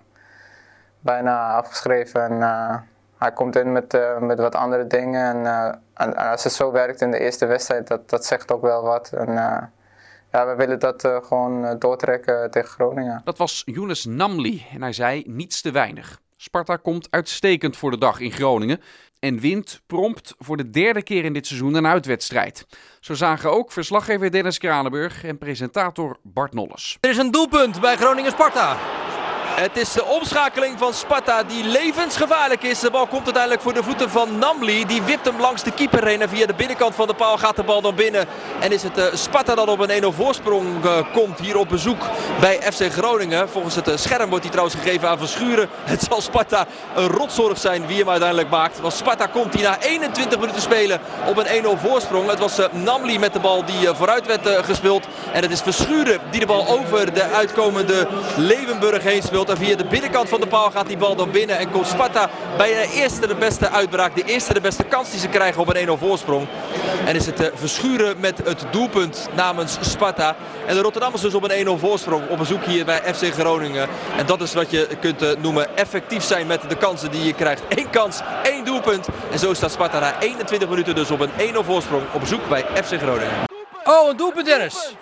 bijna 1.00 1.54
afgeschreven. 1.54 2.22
En 2.22 2.42
hij 3.18 3.32
komt 3.32 3.56
in 3.56 3.72
met, 3.72 4.00
met 4.20 4.40
wat 4.40 4.56
andere 4.56 4.88
dingen. 4.88 5.46
En, 5.46 5.46
en, 5.94 6.16
en, 6.16 6.30
als 6.30 6.44
het 6.44 6.54
zo 6.54 6.72
werkt 6.72 7.02
in 7.02 7.12
de 7.12 7.20
eerste 7.20 7.46
wedstrijd, 7.46 7.88
dat, 7.88 8.10
dat 8.10 8.26
zegt 8.26 8.52
ook 8.52 8.62
wel 8.62 8.84
wat. 8.84 9.12
En, 9.12 9.34
ja, 10.32 10.48
we 10.48 10.56
willen 10.56 10.80
dat 10.80 11.10
gewoon 11.24 11.80
doortrekken 11.80 12.52
tegen 12.52 12.70
Groningen. 12.70 13.22
Dat 13.24 13.38
was 13.38 13.62
Younes 13.66 14.06
Namli 14.06 14.66
en 14.74 14.82
hij 14.82 14.94
zei 14.94 15.24
niets 15.28 15.62
te 15.62 15.72
weinig. 15.72 16.20
Sparta 16.38 16.76
komt 16.76 17.08
uitstekend 17.10 17.78
voor 17.78 17.92
de 17.92 17.98
dag 17.98 18.20
in 18.20 18.32
Groningen 18.32 18.82
en 19.20 19.40
wint 19.40 19.82
prompt 19.88 20.34
voor 20.38 20.58
de 20.58 20.70
derde 20.70 21.04
keer 21.04 21.26
in 21.26 21.34
dit 21.34 21.48
seizoen 21.48 21.74
een 21.74 21.88
uitwedstrijd. 21.88 22.66
Zo 23.00 23.14
zagen 23.14 23.52
ook 23.52 23.72
verslaggever 23.72 24.32
Dennis 24.32 24.58
Kranenburg 24.58 25.24
en 25.24 25.38
presentator 25.38 26.18
Bart 26.24 26.54
Nolles. 26.54 26.98
Er 27.02 27.10
is 27.10 27.18
een 27.18 27.32
doelpunt 27.32 27.82
bij 27.82 27.96
Groningen-Sparta. 27.96 28.78
Het 29.56 29.78
is 29.78 29.92
de 29.92 30.06
omschakeling 30.06 30.80
van 30.80 30.94
Sparta 30.94 31.44
die 31.44 31.64
levensgevaarlijk 31.64 32.64
is. 32.64 32.80
De 32.80 32.92
bal 32.92 33.08
komt 33.08 33.24
uiteindelijk 33.24 33.62
voor 33.62 33.74
de 33.74 33.84
voeten 33.84 34.10
van 34.10 34.38
Namli. 34.38 34.86
Die 34.86 35.02
wipt 35.02 35.26
hem 35.26 35.40
langs 35.40 35.64
de 35.64 35.72
keeper 35.72 36.06
heen. 36.08 36.22
En 36.22 36.30
via 36.30 36.46
de 36.46 36.54
binnenkant 36.54 36.96
van 36.96 37.08
de 37.08 37.14
paal 37.14 37.38
gaat 37.38 37.56
de 37.56 37.64
bal 37.64 37.82
dan 37.82 37.96
binnen. 37.96 38.26
En 38.60 38.72
is 38.72 38.84
het 38.84 38.98
uh, 38.98 39.06
Sparta 39.14 39.56
dat 39.56 39.68
op 39.68 39.80
een 39.80 40.04
1-0 40.04 40.08
voorsprong 40.16 40.86
uh, 40.86 40.98
komt 41.14 41.40
hier 41.40 41.58
op 41.58 41.70
bezoek 41.70 42.02
bij 42.40 42.60
FC 42.62 42.92
Groningen. 42.92 43.50
Volgens 43.50 43.76
het 43.76 43.88
uh, 43.88 43.96
scherm 43.98 44.30
wordt 44.30 44.44
hij 44.44 44.52
trouwens 44.52 44.80
gegeven 44.82 45.10
aan 45.10 45.18
Verschuren. 45.18 45.70
Het 45.84 46.08
zal 46.10 46.22
Sparta 46.22 46.68
een 46.96 47.08
rotzorg 47.08 47.58
zijn 47.58 47.88
wie 47.88 47.98
hem 47.98 48.10
uiteindelijk 48.10 48.50
maakt. 48.50 48.80
Want 48.80 48.94
Sparta 48.94 49.26
komt 49.26 49.54
hier 49.54 49.64
na 49.64 49.80
21 49.80 50.40
minuten 50.40 50.62
spelen 50.62 51.00
op 51.28 51.38
een 51.38 51.64
1-0 51.64 51.82
voorsprong. 51.82 52.30
Het 52.30 52.40
was 52.40 52.60
Namli 52.72 53.20
met 53.20 53.34
de 53.34 53.40
bal 53.40 53.66
die 53.66 53.88
vooruit 53.88 54.26
werd 54.26 54.66
gespeeld. 54.66 55.08
En 55.32 55.42
het 55.42 55.52
is 55.52 55.62
Verschuren 55.62 56.20
die 56.32 56.40
de 56.40 56.46
bal 56.46 56.68
over 56.68 57.14
de 57.14 57.24
uitkomende 57.24 58.08
Leeuwenburg 58.38 59.04
heen 59.04 59.22
speelt. 59.22 59.45
Via 59.54 59.76
de 59.76 59.86
binnenkant 59.86 60.30
van 60.30 60.40
de 60.40 60.48
paal 60.48 60.72
gaat 60.72 60.88
die 60.88 60.98
bal 60.98 61.16
dan 61.16 61.32
binnen. 61.32 61.58
En 61.58 61.72
komt 61.72 61.88
Sparta 61.88 62.30
bij 62.58 62.68
de 62.68 62.92
eerste 62.94 63.28
de 63.28 63.36
beste 63.36 63.70
uitbraak. 63.70 64.16
De 64.16 64.24
eerste 64.24 64.54
de 64.54 64.62
beste 64.62 64.84
kans 64.84 65.12
die 65.12 65.20
ze 65.20 65.28
krijgen 65.28 65.62
op 65.62 65.76
een 65.76 65.88
1-0 65.88 65.92
voorsprong. 66.00 66.48
En 67.06 67.16
is 67.16 67.26
het 67.26 67.42
uh, 67.42 67.48
verschuren 67.54 68.20
met 68.20 68.42
het 68.44 68.66
doelpunt 68.72 69.30
namens 69.36 69.78
Sparta. 69.82 70.36
En 70.66 70.76
de 70.76 70.82
Rotterdammers 70.82 71.22
dus 71.22 71.34
op 71.34 71.50
een 71.50 71.68
1-0 71.68 71.80
voorsprong. 71.80 72.30
Op 72.30 72.38
bezoek 72.38 72.64
hier 72.64 72.86
bij 72.86 73.02
FC 73.14 73.34
Groningen. 73.34 73.88
En 74.18 74.26
dat 74.26 74.42
is 74.42 74.54
wat 74.54 74.72
je 74.72 74.88
kunt 75.00 75.24
uh, 75.24 75.30
noemen 75.38 75.78
effectief 75.78 76.24
zijn 76.24 76.48
met 76.48 76.70
de 76.70 76.78
kansen 76.78 77.12
die 77.12 77.26
je 77.26 77.34
krijgt. 77.34 77.62
Eén 77.70 77.90
kans, 77.90 78.22
één 78.44 78.66
doelpunt. 78.66 79.08
En 79.32 79.40
zo 79.40 79.54
staat 79.54 79.72
Sparta 79.72 80.00
na 80.00 80.20
21 80.20 80.70
minuten 80.70 80.96
dus 80.96 81.12
op 81.12 81.20
een 81.20 81.54
1-0 81.54 81.58
voorsprong. 81.66 82.04
Op 82.14 82.20
bezoek 82.20 82.50
bij 82.50 82.66
FC 82.84 82.94
Groningen. 83.02 83.44
Oh, 83.84 84.10
een 84.10 84.18
doelpunt 84.18 84.46
Dennis. 84.46 84.96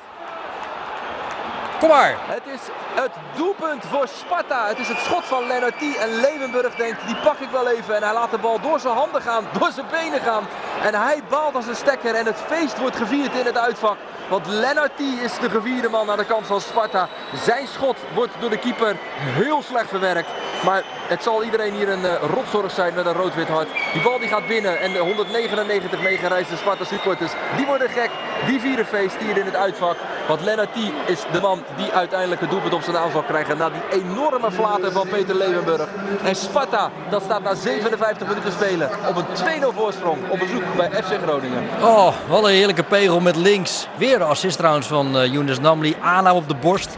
Kom 1.84 1.92
maar. 1.92 2.16
Het 2.18 2.44
is 2.46 2.60
het 2.94 3.12
doelpunt 3.36 3.84
voor 3.86 4.08
Sparta. 4.08 4.68
Het 4.68 4.80
is 4.80 4.88
het 4.88 4.98
schot 4.98 5.26
van 5.26 5.48
Lennartie. 5.48 5.98
En 5.98 6.16
Leeuwenburg 6.16 6.76
denkt, 6.76 7.06
die 7.06 7.16
pak 7.16 7.40
ik 7.40 7.50
wel 7.50 7.68
even. 7.68 7.96
En 7.96 8.04
hij 8.04 8.14
laat 8.14 8.32
de 8.32 8.38
bal 8.38 8.62
door 8.62 8.80
zijn 8.80 8.94
handen 8.94 9.22
gaan, 9.22 9.46
door 9.60 9.72
zijn 9.72 9.86
benen 9.92 10.20
gaan. 10.22 10.44
En 10.84 10.94
hij 10.96 11.22
baalt 11.30 11.56
als 11.56 11.68
een 11.68 11.76
stekker. 11.76 12.16
En 12.16 12.26
het 12.26 12.44
feest 12.48 12.80
wordt 12.80 12.96
gevierd 12.96 13.36
in 13.36 13.46
het 13.46 13.58
uitvak. 13.58 13.98
Want 14.30 14.48
Lennartie 14.48 15.20
is 15.22 15.40
de 15.40 15.50
gevierde 15.50 15.90
man 15.90 16.10
aan 16.10 16.18
de 16.18 16.26
kant 16.26 16.48
van 16.48 16.62
Sparta. 16.62 17.10
Zijn 17.44 17.68
schot 17.68 17.98
wordt 18.14 18.34
door 18.40 18.50
de 18.50 18.60
keeper 18.60 18.96
heel 19.18 19.62
slecht 19.62 19.90
verwerkt. 19.90 20.30
Maar 20.66 20.84
het 21.08 21.24
zal 21.24 21.44
iedereen 21.44 21.74
hier 21.74 21.90
een 21.90 22.04
uh, 22.04 22.12
rotzorg 22.36 22.72
zijn 22.72 22.94
met 22.94 23.06
een 23.06 23.14
rood-wit 23.14 23.48
hart. 23.48 23.68
Die 23.94 24.02
bal 24.02 24.20
die 24.20 24.28
gaat 24.28 24.48
binnen 24.48 24.80
en 24.80 24.94
de 24.94 25.00
199 25.00 26.02
meegereisde 26.02 26.56
Sparta 26.58 26.84
supporters, 26.84 27.32
die 27.58 27.66
worden 27.66 27.90
gek. 27.90 28.10
Die 28.48 28.60
vieren 28.60 28.86
feest 28.86 29.16
hier 29.18 29.38
in 29.38 29.46
het 29.46 29.56
uitvak. 29.56 29.98
Want 30.28 30.42
Lennartie 30.42 30.94
is 31.06 31.20
de 31.32 31.42
man 31.42 31.64
die 31.76 31.92
uiteindelijk 31.92 32.42
het 32.42 32.50
doelpunt 32.50 32.74
op 32.74 32.82
zijn 32.82 32.96
naam 32.96 33.12
zal 33.12 33.24
krijgen. 33.24 33.58
Na 33.58 33.70
die 33.70 34.02
enorme 34.02 34.52
flater 34.52 34.92
van 34.92 35.08
Peter 35.08 35.36
Leeuwenburg. 35.36 35.88
En 36.24 36.36
Sparta, 36.36 36.92
dat 37.10 37.22
staat 37.24 37.44
na 37.44 37.56
57 37.56 38.28
minuten 38.28 38.52
spelen 38.52 38.90
op 39.08 39.16
een 39.16 39.62
2-0 39.64 39.76
voorsprong 39.76 40.30
op 40.30 40.40
bezoek 40.40 40.64
bij 40.76 40.90
FC 40.90 41.14
Groningen. 41.24 41.64
Oh, 41.82 42.14
wat 42.28 42.44
een 42.44 42.50
heerlijke 42.50 42.84
pegel 42.84 43.20
met 43.20 43.36
links. 43.36 43.88
Weer 43.98 44.18
de 44.18 44.24
assist 44.24 44.58
trouwens 44.58 44.88
van 44.88 45.18
uh, 45.18 45.26
Younes 45.26 45.60
Namli. 45.60 45.96
Aanname 46.02 46.38
op 46.38 46.48
de 46.48 46.56
borst 46.56 46.98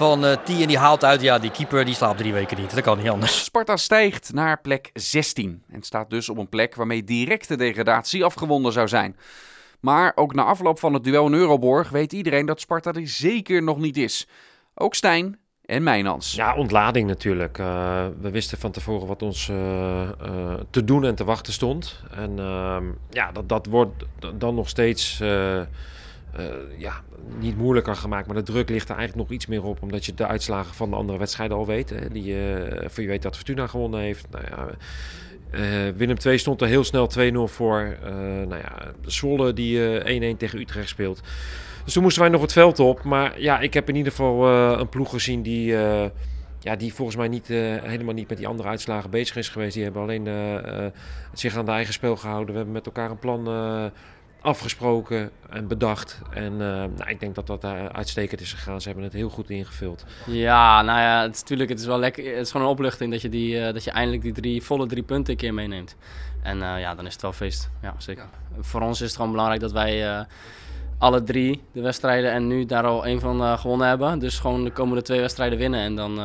van 0.00 0.24
uh, 0.24 0.32
T 0.32 0.48
en 0.48 0.66
die 0.66 0.78
haalt 0.78 1.04
uit. 1.04 1.20
Ja, 1.20 1.38
die 1.38 1.50
keeper 1.50 1.84
die 1.84 1.94
slaapt 1.94 2.18
drie 2.18 2.32
weken 2.32 2.60
niet. 2.60 2.74
Dat 2.74 2.84
kan 2.84 2.98
niet 2.98 3.08
anders. 3.08 3.44
Sparta 3.44 3.76
stijgt 3.76 4.32
naar 4.32 4.60
plek 4.60 4.90
16 4.94 5.62
en 5.68 5.82
staat 5.82 6.10
dus 6.10 6.28
op 6.28 6.38
een 6.38 6.48
plek 6.48 6.74
waarmee 6.74 7.04
directe 7.04 7.56
degradatie 7.56 8.24
afgewonden 8.24 8.72
zou 8.72 8.88
zijn. 8.88 9.16
Maar 9.80 10.12
ook 10.14 10.34
na 10.34 10.44
afloop 10.44 10.78
van 10.78 10.94
het 10.94 11.04
duel 11.04 11.26
in 11.26 11.34
Euroborg 11.34 11.88
weet 11.88 12.12
iedereen 12.12 12.46
dat 12.46 12.60
Sparta 12.60 12.92
er 12.92 13.08
zeker 13.08 13.62
nog 13.62 13.78
niet 13.78 13.96
is. 13.96 14.28
Ook 14.74 14.94
Stijn 14.94 15.38
en 15.64 15.82
Mijnans. 15.82 16.34
Ja, 16.34 16.56
ontlading 16.56 17.08
natuurlijk. 17.08 17.58
Uh, 17.58 17.66
we 18.20 18.30
wisten 18.30 18.58
van 18.58 18.70
tevoren 18.70 19.06
wat 19.06 19.22
ons 19.22 19.48
uh, 19.48 19.56
uh, 19.56 20.54
te 20.70 20.84
doen 20.84 21.04
en 21.04 21.14
te 21.14 21.24
wachten 21.24 21.52
stond. 21.52 22.02
En 22.10 22.38
ehm, 22.38 22.84
ja, 23.10 23.32
dat, 23.32 23.48
dat 23.48 23.66
wordt 23.66 24.04
dan 24.34 24.54
nog 24.54 24.68
steeds 24.68 25.22
ja, 26.78 26.92
niet 27.38 27.56
moeilijker 27.56 27.96
gemaakt. 27.96 28.26
Maar 28.26 28.36
de 28.36 28.42
druk 28.42 28.68
ligt 28.68 28.88
er 28.88 28.96
eigenlijk 28.96 29.28
nog 29.28 29.36
iets 29.36 29.46
meer 29.46 29.64
op. 29.64 29.82
Omdat 29.82 30.04
je 30.04 30.14
de 30.14 30.26
uitslagen 30.26 30.74
van 30.74 30.90
de 30.90 30.96
andere 30.96 31.18
wedstrijden 31.18 31.56
al 31.56 31.66
weet. 31.66 31.90
Hè, 31.90 32.08
die, 32.08 32.36
voor 32.84 33.02
je 33.02 33.08
weet 33.08 33.22
dat 33.22 33.36
Fortuna 33.36 33.66
gewonnen 33.66 34.00
heeft. 34.00 34.26
Nou 34.30 34.44
ja, 34.48 34.68
uh, 35.54 35.88
Willem 35.96 36.16
II 36.24 36.38
stond 36.38 36.60
er 36.60 36.66
heel 36.66 36.84
snel 36.84 37.10
2-0 37.18 37.52
voor. 37.52 37.96
Nou 38.48 38.56
ja, 38.56 38.92
Zwolle 39.06 39.52
die 39.52 40.00
1-1 40.02 40.06
uh, 40.06 40.34
tegen 40.34 40.58
Utrecht 40.58 40.88
speelt. 40.88 41.20
Dus 41.84 41.92
toen 41.92 42.02
moesten 42.02 42.22
wij 42.22 42.30
nog 42.30 42.40
het 42.40 42.52
veld 42.52 42.78
op. 42.78 43.02
Maar 43.02 43.40
ja, 43.40 43.60
ik 43.60 43.74
heb 43.74 43.88
in 43.88 43.96
ieder 43.96 44.12
geval 44.12 44.48
een 44.78 44.88
ploeg 44.88 45.10
gezien 45.10 45.42
die, 45.42 45.66
ja, 46.60 46.76
die 46.78 46.94
volgens 46.94 47.16
mij 47.16 47.28
niet, 47.28 47.46
helemaal 47.46 48.14
niet 48.14 48.28
met 48.28 48.38
die 48.38 48.46
andere 48.46 48.68
uitslagen 48.68 49.10
bezig 49.10 49.36
is 49.36 49.48
geweest. 49.48 49.74
Die 49.74 49.82
hebben 49.82 50.02
alleen 50.02 50.28
zich 51.32 51.56
aan 51.56 51.64
de 51.64 51.70
eigen 51.70 51.92
spel 51.92 52.16
gehouden. 52.16 52.50
We 52.50 52.56
hebben 52.56 52.74
met 52.74 52.86
elkaar 52.86 53.10
een 53.10 53.18
plan 53.18 53.44
afgesproken 54.40 55.30
en 55.50 55.68
bedacht. 55.68 56.20
En 56.30 56.52
uh, 56.52 56.58
nou, 56.58 57.08
ik 57.08 57.20
denk 57.20 57.34
dat 57.34 57.46
dat 57.46 57.64
uh, 57.64 57.86
uitstekend 57.86 58.40
is 58.40 58.52
gegaan. 58.52 58.80
Ze 58.80 58.86
hebben 58.86 59.04
het 59.04 59.12
heel 59.12 59.28
goed 59.28 59.50
ingevuld. 59.50 60.04
Ja, 60.26 60.82
nou 60.82 60.98
ja, 60.98 61.22
het 61.22 61.34
is 61.34 61.40
natuurlijk, 61.40 61.70
het 61.70 61.80
is 61.80 61.86
wel 61.86 61.98
lekker. 61.98 62.24
Het 62.24 62.46
is 62.46 62.50
gewoon 62.50 62.66
een 62.66 62.72
opluchting 62.72 63.10
dat 63.12 63.22
je, 63.22 63.28
die, 63.28 63.54
uh, 63.54 63.72
dat 63.72 63.84
je 63.84 63.90
eindelijk 63.90 64.22
die 64.22 64.32
drie, 64.32 64.62
volle 64.62 64.86
drie 64.86 65.02
punten 65.02 65.32
een 65.32 65.38
keer 65.38 65.54
meeneemt. 65.54 65.96
En 66.42 66.58
ja, 66.58 66.94
dan 66.94 67.06
is 67.06 67.12
het 67.12 67.22
wel 67.22 67.32
feest. 67.32 67.70
Ja, 67.82 67.94
zeker. 67.98 68.24
Ja. 68.56 68.62
Voor 68.62 68.80
ons 68.80 69.00
is 69.00 69.06
het 69.06 69.16
gewoon 69.16 69.30
belangrijk 69.30 69.60
dat 69.60 69.72
wij 69.72 70.26
alle 71.00 71.22
drie 71.22 71.62
de 71.72 71.80
wedstrijden 71.80 72.32
en 72.32 72.46
nu 72.46 72.64
daar 72.64 72.84
al 72.84 73.06
één 73.06 73.20
van 73.20 73.40
uh, 73.40 73.58
gewonnen 73.58 73.88
hebben. 73.88 74.18
Dus 74.18 74.38
gewoon 74.38 74.64
de 74.64 74.70
komende 74.70 75.02
twee 75.02 75.20
wedstrijden 75.20 75.58
winnen. 75.58 75.80
En 75.80 75.96
dan, 75.96 76.10
uh, 76.10 76.16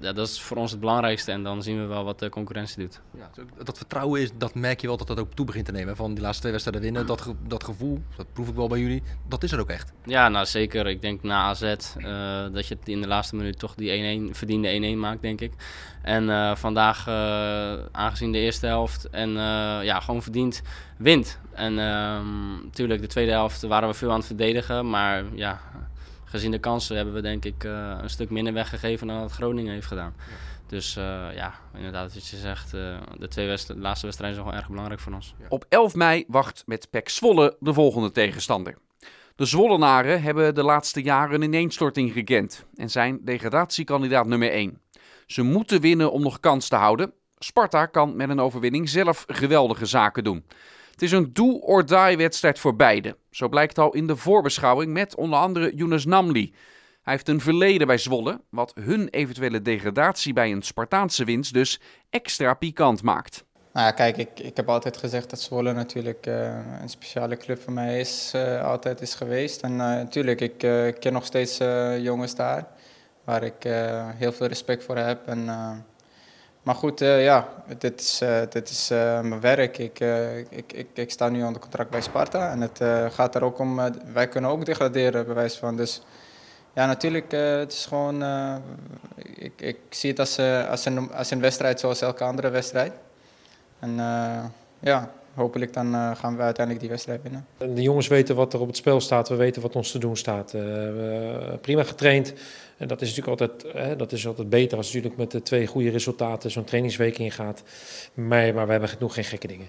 ja, 0.00 0.12
dat 0.12 0.28
is 0.28 0.40
voor 0.40 0.56
ons 0.56 0.70
het 0.70 0.80
belangrijkste. 0.80 1.32
En 1.32 1.42
dan 1.42 1.62
zien 1.62 1.80
we 1.80 1.86
wel 1.86 2.04
wat 2.04 2.18
de 2.18 2.28
concurrentie 2.28 2.78
doet. 2.78 3.00
Ja, 3.18 3.30
dat 3.64 3.76
vertrouwen 3.76 4.20
is, 4.20 4.30
dat 4.38 4.54
merk 4.54 4.80
je 4.80 4.86
wel 4.86 4.96
dat 4.96 5.06
dat 5.06 5.20
ook 5.20 5.32
toe 5.32 5.46
begint 5.46 5.66
te 5.66 5.72
nemen. 5.72 5.96
Van 5.96 6.14
die 6.14 6.22
laatste 6.22 6.40
twee 6.40 6.52
wedstrijden 6.52 6.82
winnen, 6.82 7.06
dat, 7.06 7.20
ge 7.20 7.34
dat 7.46 7.64
gevoel, 7.64 8.02
dat 8.16 8.26
proef 8.32 8.48
ik 8.48 8.54
wel 8.54 8.68
bij 8.68 8.78
jullie, 8.78 9.02
dat 9.28 9.42
is 9.42 9.52
er 9.52 9.60
ook 9.60 9.70
echt. 9.70 9.92
Ja, 10.04 10.28
nou 10.28 10.46
zeker. 10.46 10.86
Ik 10.86 11.02
denk 11.02 11.22
na 11.22 11.42
AZ 11.42 11.62
uh, 11.62 11.74
dat 12.52 12.66
je 12.66 12.76
in 12.84 13.00
de 13.00 13.08
laatste 13.08 13.36
minuut 13.36 13.58
toch 13.58 13.74
die 13.74 14.30
1-1, 14.30 14.30
verdiende 14.30 14.94
1-1 14.94 14.98
maakt, 14.98 15.22
denk 15.22 15.40
ik. 15.40 15.52
En 16.02 16.56
vandaag, 16.56 17.08
aangezien 17.92 18.32
de 18.32 18.38
eerste 18.38 18.66
helft 18.66 19.10
en 19.10 19.30
ja, 19.82 20.00
gewoon 20.00 20.22
verdiend 20.22 20.62
wint. 20.96 21.38
En 21.52 21.74
natuurlijk, 22.64 23.00
de 23.00 23.06
tweede 23.06 23.30
helft 23.30 23.62
waren 23.62 23.88
we 23.88 23.94
veel 23.94 24.10
aan 24.10 24.16
het 24.16 24.26
verdedigen. 24.26 24.90
Maar 24.90 25.24
ja, 25.34 25.60
gezien 26.24 26.50
de 26.50 26.58
kansen 26.58 26.96
hebben 26.96 27.14
we 27.14 27.20
denk 27.20 27.44
ik 27.44 27.64
een 27.64 28.10
stuk 28.10 28.30
minder 28.30 28.52
weggegeven 28.52 29.06
dan 29.06 29.20
wat 29.20 29.32
Groningen 29.32 29.72
heeft 29.72 29.86
gedaan. 29.86 30.14
Ja. 30.16 30.34
Dus 30.66 30.94
ja, 31.34 31.54
inderdaad, 31.76 32.14
wat 32.14 32.26
je 32.26 32.36
zegt, 32.36 32.70
de 32.70 33.28
twee 33.28 33.46
de 33.46 33.76
laatste 33.76 34.06
wedstrijden 34.06 34.34
zijn 34.34 34.44
wel 34.44 34.54
erg 34.54 34.68
belangrijk 34.68 35.00
voor 35.00 35.12
ons. 35.12 35.34
Ja. 35.38 35.46
Op 35.48 35.64
11 35.68 35.94
mei 35.94 36.24
wacht 36.28 36.62
met 36.66 36.90
PEC 36.90 37.08
Zwolle 37.08 37.56
de 37.60 37.72
volgende 37.72 38.10
tegenstander. 38.10 38.78
De 39.36 39.44
Zwollenaren 39.44 40.22
hebben 40.22 40.54
de 40.54 40.62
laatste 40.62 41.02
jaren 41.02 41.34
een 41.34 41.42
ineenstorting 41.42 42.12
gekend 42.12 42.64
en 42.76 42.90
zijn 42.90 43.20
degradatiekandidaat 43.24 44.26
nummer 44.26 44.50
1. 44.50 44.80
Ze 45.26 45.42
moeten 45.42 45.80
winnen 45.80 46.12
om 46.12 46.22
nog 46.22 46.40
kans 46.40 46.68
te 46.68 46.76
houden. 46.76 47.12
Sparta 47.38 47.86
kan 47.86 48.16
met 48.16 48.28
een 48.28 48.40
overwinning 48.40 48.88
zelf 48.88 49.24
geweldige 49.26 49.86
zaken 49.86 50.24
doen. 50.24 50.44
Het 50.92 51.02
is 51.02 51.12
een 51.12 51.32
do-or-die 51.32 52.16
wedstrijd 52.16 52.58
voor 52.58 52.76
beide. 52.76 53.16
Zo 53.30 53.48
blijkt 53.48 53.78
al 53.78 53.94
in 53.94 54.06
de 54.06 54.16
voorbeschouwing 54.16 54.92
met 54.92 55.16
onder 55.16 55.38
andere 55.38 55.74
Younes 55.74 56.04
Namli. 56.04 56.54
Hij 57.02 57.12
heeft 57.12 57.28
een 57.28 57.40
verleden 57.40 57.86
bij 57.86 57.98
Zwolle, 57.98 58.40
wat 58.48 58.72
hun 58.80 59.08
eventuele 59.08 59.62
degradatie 59.62 60.32
bij 60.32 60.52
een 60.52 60.62
Spartaanse 60.62 61.24
winst 61.24 61.52
dus 61.52 61.80
extra 62.10 62.54
pikant 62.54 63.02
maakt. 63.02 63.44
Nou 63.72 63.86
ja, 63.86 63.92
kijk, 63.92 64.16
ik, 64.16 64.40
ik 64.40 64.56
heb 64.56 64.68
altijd 64.68 64.96
gezegd 64.96 65.30
dat 65.30 65.40
Zwolle 65.40 65.72
natuurlijk 65.72 66.26
uh, 66.26 66.58
een 66.80 66.88
speciale 66.88 67.36
club 67.36 67.62
voor 67.62 67.72
mij 67.72 68.00
is, 68.00 68.32
uh, 68.36 68.64
altijd 68.64 69.00
is 69.00 69.14
geweest. 69.14 69.62
En 69.62 69.76
natuurlijk, 69.76 70.40
ik 70.40 70.58
ken 71.00 71.12
nog 71.12 71.24
steeds 71.24 71.58
jongens 71.98 72.34
daar 72.34 72.66
waar 73.24 73.42
ik 73.42 73.62
heel 74.16 74.32
veel 74.32 74.46
respect 74.46 74.84
voor 74.84 74.96
heb. 74.96 75.26
En, 75.28 75.48
maar 76.62 76.74
goed, 76.74 77.00
uh, 77.00 77.24
ja, 77.24 77.48
dit 77.78 78.00
is, 78.00 78.22
dit 78.50 78.68
is 78.68 78.88
mijn 78.88 79.40
werk. 79.40 79.78
Ik, 79.78 80.00
ik, 80.50 80.72
ik, 80.72 80.86
ik, 80.94 81.10
sta 81.10 81.28
nu 81.28 81.44
onder 81.44 81.60
contract 81.60 81.90
bij 81.90 82.00
Sparta 82.00 82.50
en 82.50 82.60
het 82.60 82.80
gaat 83.12 83.34
er 83.34 83.44
ook 83.44 83.58
om, 83.58 83.80
wij 84.12 84.28
kunnen 84.28 84.50
ook 84.50 84.64
degraderen, 84.64 85.26
bewijs 85.26 85.56
van. 85.56 85.76
Dus 85.76 86.02
ja, 86.74 86.86
natuurlijk, 86.86 87.30
het 87.32 87.72
is 87.72 87.86
gewoon, 87.86 88.24
ik, 89.16 89.52
ik 89.60 89.78
zie 89.90 90.10
het 90.10 90.18
als, 90.18 90.38
als, 90.68 90.84
een, 90.84 91.12
als 91.12 91.30
een 91.30 91.40
wedstrijd 91.40 91.80
zoals 91.80 92.00
elke 92.00 92.24
andere 92.24 92.50
wedstrijd. 92.50 92.92
En 93.78 93.94
ja, 94.80 95.10
hopelijk 95.34 95.72
dan 95.72 95.94
uh, 95.94 96.16
gaan 96.16 96.36
we 96.36 96.42
uiteindelijk 96.42 96.80
die 96.80 96.88
wedstrijd 96.88 97.22
winnen. 97.22 97.46
De 97.74 97.82
jongens 97.82 98.08
weten 98.08 98.36
wat 98.36 98.52
er 98.52 98.60
op 98.60 98.66
het 98.66 98.76
spel 98.76 99.00
staat, 99.00 99.28
we 99.28 99.34
weten 99.34 99.62
wat 99.62 99.76
ons 99.76 99.90
te 99.90 99.98
doen 99.98 100.16
staat. 100.16 100.54
Uh, 100.54 100.62
we 100.62 101.58
prima 101.60 101.82
getraind. 101.82 102.34
En 102.76 102.88
dat 102.88 103.02
is 103.02 103.14
natuurlijk 103.14 103.40
altijd, 103.40 103.74
hè, 103.76 103.96
dat 103.96 104.12
is 104.12 104.26
altijd 104.26 104.48
beter 104.48 104.76
als 104.76 104.86
natuurlijk 104.86 105.16
met 105.16 105.30
de 105.30 105.42
twee 105.42 105.66
goede 105.66 105.90
resultaten 105.90 106.50
zo'n 106.50 106.64
trainingsweek 106.64 107.18
ingaat. 107.18 107.62
Maar, 108.14 108.54
maar 108.54 108.66
we 108.66 108.72
hebben 108.72 108.90
nog 108.98 109.14
geen 109.14 109.24
gekke 109.24 109.46
dingen. 109.46 109.68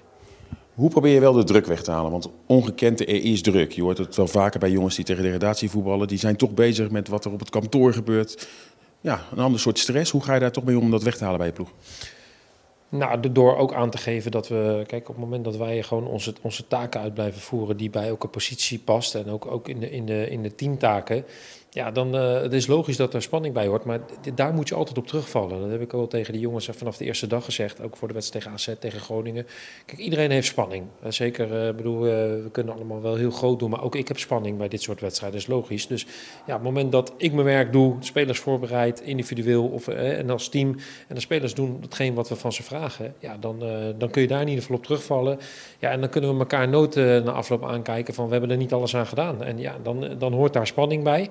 Hoe 0.73 0.89
probeer 0.89 1.13
je 1.13 1.19
wel 1.19 1.33
de 1.33 1.43
druk 1.43 1.65
weg 1.65 1.83
te 1.83 1.91
halen? 1.91 2.11
Want 2.11 2.29
ongekend, 2.45 2.99
er 2.99 3.23
is 3.23 3.41
druk. 3.41 3.71
Je 3.71 3.81
hoort 3.81 3.97
het 3.97 4.15
wel 4.15 4.27
vaker 4.27 4.59
bij 4.59 4.71
jongens 4.71 4.95
die 4.95 5.05
tegen 5.05 5.23
degradatie 5.23 5.69
voetballen. 5.69 6.07
Die 6.07 6.17
zijn 6.17 6.35
toch 6.35 6.53
bezig 6.53 6.89
met 6.89 7.07
wat 7.07 7.25
er 7.25 7.31
op 7.31 7.39
het 7.39 7.49
kantoor 7.49 7.93
gebeurt. 7.93 8.47
ja, 9.01 9.21
een 9.31 9.39
ander 9.39 9.59
soort 9.59 9.79
stress. 9.79 10.11
Hoe 10.11 10.23
ga 10.23 10.33
je 10.33 10.39
daar 10.39 10.51
toch 10.51 10.63
mee 10.63 10.79
om 10.79 10.91
dat 10.91 11.03
weg 11.03 11.17
te 11.17 11.23
halen 11.23 11.37
bij 11.37 11.47
je 11.47 11.53
ploeg? 11.53 11.69
Nou, 12.93 13.31
door 13.31 13.57
ook 13.57 13.73
aan 13.73 13.89
te 13.89 13.97
geven 13.97 14.31
dat 14.31 14.47
we, 14.47 14.83
kijk, 14.87 15.09
op 15.09 15.15
het 15.15 15.23
moment 15.23 15.43
dat 15.43 15.57
wij 15.57 15.83
gewoon 15.83 16.07
onze, 16.07 16.33
onze 16.41 16.67
taken 16.67 17.01
uit 17.01 17.13
blijven 17.13 17.41
voeren 17.41 17.77
die 17.77 17.89
bij 17.89 18.07
elke 18.07 18.27
positie 18.27 18.79
past 18.79 19.15
en 19.15 19.29
ook, 19.29 19.45
ook 19.45 19.67
in, 19.69 19.79
de, 19.79 19.91
in, 19.91 20.05
de, 20.05 20.29
in 20.29 20.43
de 20.43 20.55
teamtaken, 20.55 21.25
ja, 21.73 21.91
dan 21.91 22.15
uh, 22.15 22.41
het 22.41 22.53
is 22.53 22.67
logisch 22.67 22.97
dat 22.97 23.13
er 23.13 23.21
spanning 23.21 23.53
bij 23.53 23.67
hoort. 23.67 23.85
Maar 23.85 23.99
daar 24.35 24.53
moet 24.53 24.67
je 24.67 24.75
altijd 24.75 24.97
op 24.97 25.07
terugvallen. 25.07 25.61
Dat 25.61 25.69
heb 25.69 25.81
ik 25.81 25.93
al 25.93 26.07
tegen 26.07 26.33
de 26.33 26.39
jongens 26.39 26.69
vanaf 26.71 26.97
de 26.97 27.05
eerste 27.05 27.27
dag 27.27 27.45
gezegd. 27.45 27.81
Ook 27.81 27.97
voor 27.97 28.07
de 28.07 28.13
wedstrijd 28.13 28.45
tegen 28.45 28.57
AZ, 28.57 28.79
tegen 28.79 28.99
Groningen. 28.99 29.47
Kijk, 29.85 29.99
iedereen 29.99 30.31
heeft 30.31 30.47
spanning. 30.47 30.85
Uh, 31.03 31.11
zeker, 31.11 31.67
uh, 31.67 31.75
bedoel, 31.75 31.99
we 31.99 32.49
kunnen 32.51 32.73
allemaal 32.73 33.01
wel 33.01 33.15
heel 33.15 33.31
groot 33.31 33.59
doen. 33.59 33.69
Maar 33.69 33.83
ook 33.83 33.95
ik 33.95 34.07
heb 34.07 34.19
spanning 34.19 34.57
bij 34.57 34.67
dit 34.67 34.81
soort 34.81 35.01
wedstrijden. 35.01 35.39
Dat 35.39 35.47
is 35.49 35.53
logisch. 35.55 35.87
Dus 35.87 36.05
ja, 36.45 36.55
op 36.55 36.63
het 36.63 36.63
moment 36.63 36.91
dat 36.91 37.13
ik 37.17 37.33
mijn 37.33 37.45
werk 37.45 37.71
doe, 37.71 37.95
spelers 37.99 38.39
voorbereid, 38.39 39.01
individueel 39.01 39.67
of, 39.67 39.87
en 39.87 40.29
als 40.29 40.49
team. 40.49 40.75
En 41.07 41.15
de 41.15 41.21
spelers 41.21 41.53
doen 41.53 41.77
hetgeen 41.81 42.13
wat 42.13 42.29
we 42.29 42.35
van 42.35 42.53
ze 42.53 42.63
vragen. 42.63 43.13
Ja, 43.19 43.37
dan, 43.37 43.59
dan 43.97 44.09
kun 44.09 44.21
je 44.21 44.27
daar 44.27 44.41
in 44.41 44.47
ieder 44.47 44.61
geval 44.61 44.77
op 44.77 44.83
terugvallen. 44.83 45.39
Ja, 45.79 45.89
en 45.89 45.99
dan 45.99 46.09
kunnen 46.09 46.33
we 46.33 46.39
elkaar 46.39 46.69
nooit 46.69 46.95
na 46.95 47.31
afloop 47.31 47.65
aankijken 47.65 48.13
van 48.13 48.25
we 48.25 48.31
hebben 48.31 48.51
er 48.51 48.57
niet 48.57 48.73
alles 48.73 48.95
aan 48.95 49.07
gedaan. 49.07 49.43
En 49.43 49.59
ja, 49.59 49.75
dan, 49.83 50.15
dan 50.17 50.33
hoort 50.33 50.53
daar 50.53 50.67
spanning 50.67 51.03
bij 51.03 51.29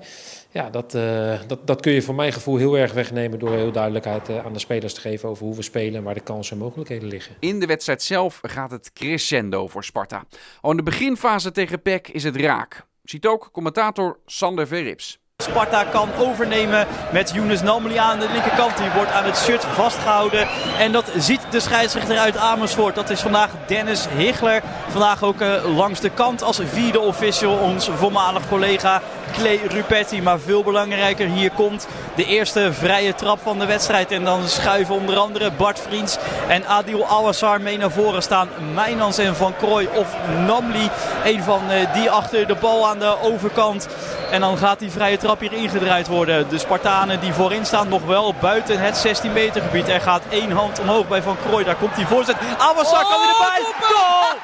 ja, 0.51 0.69
dat, 0.69 0.95
uh, 0.95 1.39
dat, 1.47 1.67
dat 1.67 1.81
kun 1.81 1.93
je 1.93 2.01
voor 2.01 2.15
mijn 2.15 2.33
gevoel 2.33 2.57
heel 2.57 2.77
erg 2.77 2.93
wegnemen 2.93 3.39
door 3.39 3.51
heel 3.51 3.71
duidelijkheid 3.71 4.29
uh, 4.29 4.45
aan 4.45 4.53
de 4.53 4.59
spelers 4.59 4.93
te 4.93 5.01
geven 5.01 5.29
over 5.29 5.45
hoe 5.45 5.55
we 5.55 5.61
spelen 5.61 5.95
en 5.95 6.03
waar 6.03 6.13
de 6.13 6.19
kansen 6.19 6.57
en 6.57 6.63
mogelijkheden 6.63 7.07
liggen. 7.07 7.35
In 7.39 7.59
de 7.59 7.65
wedstrijd 7.65 8.01
zelf 8.01 8.39
gaat 8.41 8.71
het 8.71 8.93
crescendo 8.93 9.67
voor 9.67 9.83
Sparta. 9.83 10.23
Al 10.61 10.71
in 10.71 10.77
de 10.77 10.83
beginfase 10.83 11.51
tegen 11.51 11.81
PEC 11.81 12.07
is 12.07 12.23
het 12.23 12.35
raak. 12.35 12.85
Ziet 13.03 13.25
ook 13.25 13.49
commentator 13.51 14.19
Sander 14.25 14.67
Verrips. 14.67 15.21
Sparta 15.37 15.83
kan 15.83 16.09
overnemen 16.19 16.87
met 17.11 17.31
Younes 17.33 17.61
Namli 17.61 17.97
aan 17.97 18.19
de 18.19 18.29
linkerkant. 18.31 18.77
Die 18.77 18.89
wordt 18.95 19.11
aan 19.11 19.25
het 19.25 19.37
shirt 19.37 19.63
vastgehouden. 19.63 20.47
En 20.79 20.91
dat 20.91 21.11
ziet 21.17 21.41
de 21.49 21.59
scheidsrechter 21.59 22.17
uit 22.17 22.37
Amersfoort. 22.37 22.95
Dat 22.95 23.09
is 23.09 23.21
vandaag 23.21 23.51
Dennis 23.67 24.07
Higler. 24.17 24.63
Vandaag 24.87 25.23
ook 25.23 25.41
uh, 25.41 25.75
langs 25.75 25.99
de 25.99 26.09
kant 26.09 26.41
als 26.41 26.61
vierde 26.63 26.99
official 26.99 27.57
ons 27.57 27.89
voormalig 27.89 28.47
collega 28.47 29.01
Clay 29.37 29.59
Rupetti. 29.67 30.21
Maar 30.21 30.39
veel 30.39 30.63
belangrijker, 30.63 31.27
hier 31.27 31.51
komt 31.51 31.87
de 32.15 32.25
eerste 32.25 32.73
vrije 32.73 33.15
trap 33.15 33.39
van 33.43 33.59
de 33.59 33.65
wedstrijd. 33.65 34.11
En 34.11 34.23
dan 34.23 34.47
schuiven 34.47 34.95
onder 34.95 35.17
andere 35.17 35.51
Bart 35.51 35.79
Vriends 35.79 36.17
en 36.47 36.67
Adil 36.67 37.05
Awassar 37.07 37.61
mee 37.61 37.77
naar 37.77 37.91
voren 37.91 38.23
staan. 38.23 38.49
Mijnans 38.73 39.17
en 39.17 39.35
Van 39.35 39.55
Krooi 39.55 39.87
of 39.93 40.15
Namli. 40.45 40.89
Een 41.23 41.43
van 41.43 41.61
uh, 41.71 41.93
die 41.93 42.09
achter 42.09 42.47
de 42.47 42.55
bal 42.55 42.87
aan 42.87 42.99
de 42.99 43.15
overkant. 43.21 43.87
En 44.31 44.41
dan 44.41 44.57
gaat 44.57 44.79
die 44.79 44.91
vrije 44.91 45.17
trap 45.17 45.39
hier 45.39 45.53
ingedraaid 45.53 46.07
worden. 46.07 46.49
De 46.49 46.57
Spartanen 46.57 47.19
die 47.19 47.33
voorin 47.33 47.65
staan 47.65 47.89
nog 47.89 48.05
wel 48.05 48.33
buiten 48.39 48.79
het 48.79 48.97
16 48.97 49.33
meter 49.33 49.61
gebied. 49.61 49.87
Er 49.87 50.01
gaat 50.01 50.23
één 50.29 50.51
hand 50.51 50.79
omhoog 50.79 51.07
bij 51.07 51.21
Van 51.21 51.37
Krooi. 51.47 51.65
Daar 51.65 51.75
komt 51.75 51.95
die 51.95 52.07
voorzet. 52.07 52.35
Awassar 52.57 53.03
kan 53.03 53.21
erbij. 53.21 53.61
Goal! 53.81 54.37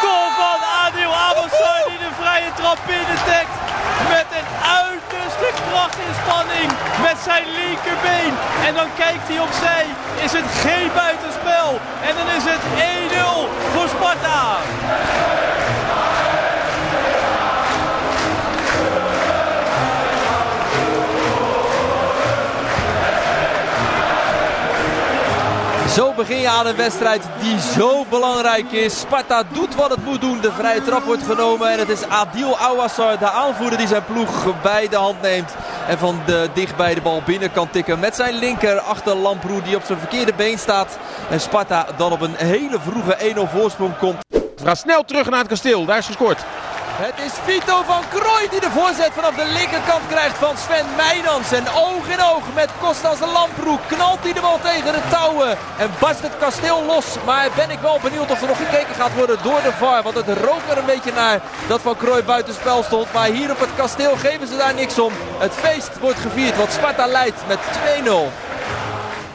Goal 0.00 0.28
van 0.36 0.60
Adil 0.84 1.14
Awassar 1.14 1.84
die 1.88 1.98
de 1.98 2.14
vrije 2.20 2.50
trap 2.56 2.78
binnentekt. 2.86 3.83
Met 4.08 4.26
een 4.38 4.50
uiterste 4.84 5.48
krachtinspanning 5.68 6.68
met 7.06 7.18
zijn 7.28 7.46
linkerbeen. 7.60 8.32
En 8.66 8.74
dan 8.74 8.88
kijkt 8.96 9.26
hij 9.30 9.40
opzij. 9.48 9.84
Is 10.24 10.32
het 10.32 10.48
geen 10.66 10.90
buitenspel. 10.94 11.68
En 12.08 12.12
dan 12.18 12.28
is 12.38 12.44
het 12.52 12.62
1-0 12.62 13.48
voor 13.72 13.88
Sparta. 13.88 14.42
Zo 25.94 26.12
begin 26.12 26.40
je 26.40 26.48
aan 26.48 26.66
een 26.66 26.76
wedstrijd 26.76 27.22
die 27.40 27.60
zo 27.60 28.04
belangrijk 28.10 28.72
is. 28.72 29.00
Sparta 29.00 29.42
doet 29.52 29.74
wat 29.74 29.90
het 29.90 30.04
moet 30.04 30.20
doen. 30.20 30.40
De 30.40 30.52
vrije 30.52 30.82
trap 30.82 31.02
wordt 31.02 31.22
genomen. 31.22 31.70
En 31.70 31.78
het 31.78 31.88
is 31.88 32.08
Adil 32.08 32.58
Awassar, 32.58 33.18
de 33.18 33.30
aanvoerder, 33.30 33.78
die 33.78 33.86
zijn 33.86 34.04
ploeg 34.04 34.62
bij 34.62 34.88
de 34.88 34.96
hand 34.96 35.22
neemt. 35.22 35.54
En 35.88 35.98
van 35.98 36.20
de 36.26 36.48
dichtbij 36.54 36.94
de 36.94 37.00
bal 37.00 37.22
binnen 37.26 37.52
kan 37.52 37.70
tikken. 37.70 37.98
Met 37.98 38.16
zijn 38.16 38.34
linker 38.34 38.78
achter 38.78 39.14
Lamproe 39.14 39.62
die 39.62 39.76
op 39.76 39.82
zijn 39.84 39.98
verkeerde 39.98 40.34
been 40.34 40.58
staat. 40.58 40.98
En 41.30 41.40
Sparta 41.40 41.86
dan 41.96 42.12
op 42.12 42.20
een 42.20 42.34
hele 42.36 42.78
vroege 42.80 43.16
1-0 43.48 43.50
voorsprong 43.52 43.98
komt. 43.98 44.16
We 44.62 44.74
snel 44.74 45.04
terug 45.04 45.30
naar 45.30 45.38
het 45.38 45.48
kasteel. 45.48 45.84
Daar 45.84 45.98
is 45.98 46.06
gescoord. 46.06 46.44
Het 46.96 47.18
is 47.18 47.32
Vito 47.32 47.82
van 47.82 48.02
Krooi 48.08 48.48
die 48.50 48.60
de 48.60 48.70
voorzet 48.70 49.12
vanaf 49.12 49.34
de 49.34 49.52
linkerkant 49.58 50.06
krijgt 50.06 50.38
van 50.38 50.56
Sven 50.56 50.86
Meijnans. 50.96 51.52
En 51.52 51.66
oog 51.68 52.08
in 52.08 52.20
oog 52.20 52.54
met 52.54 52.70
Kostas 52.80 53.20
Lamproek 53.20 53.80
knalt 53.88 54.22
hij 54.22 54.32
de 54.32 54.40
bal 54.40 54.60
tegen 54.60 54.92
de 54.92 55.04
touwen. 55.10 55.58
En 55.78 55.90
barst 56.00 56.22
het 56.22 56.36
kasteel 56.38 56.84
los. 56.84 57.06
Maar 57.24 57.50
ben 57.56 57.70
ik 57.70 57.78
wel 57.78 57.98
benieuwd 58.02 58.30
of 58.30 58.40
er 58.40 58.46
nog 58.48 58.56
gekeken 58.56 58.94
gaat 58.94 59.14
worden 59.14 59.42
door 59.42 59.62
de 59.62 59.72
VAR. 59.72 60.02
Want 60.02 60.16
het 60.16 60.38
rookt 60.38 60.70
er 60.70 60.78
een 60.78 60.92
beetje 60.94 61.12
naar 61.12 61.42
dat 61.68 61.80
Van 61.80 61.96
Krooi 61.96 62.22
buitenspel 62.22 62.82
stond. 62.82 63.12
Maar 63.12 63.28
hier 63.28 63.50
op 63.50 63.60
het 63.60 63.74
kasteel 63.76 64.16
geven 64.16 64.46
ze 64.46 64.56
daar 64.56 64.74
niks 64.74 64.98
om. 64.98 65.12
Het 65.38 65.52
feest 65.52 65.98
wordt 65.98 66.18
gevierd, 66.18 66.56
want 66.56 66.72
Sparta 66.72 67.06
leidt 67.06 67.46
met 67.46 67.58
2-0. 67.58 68.12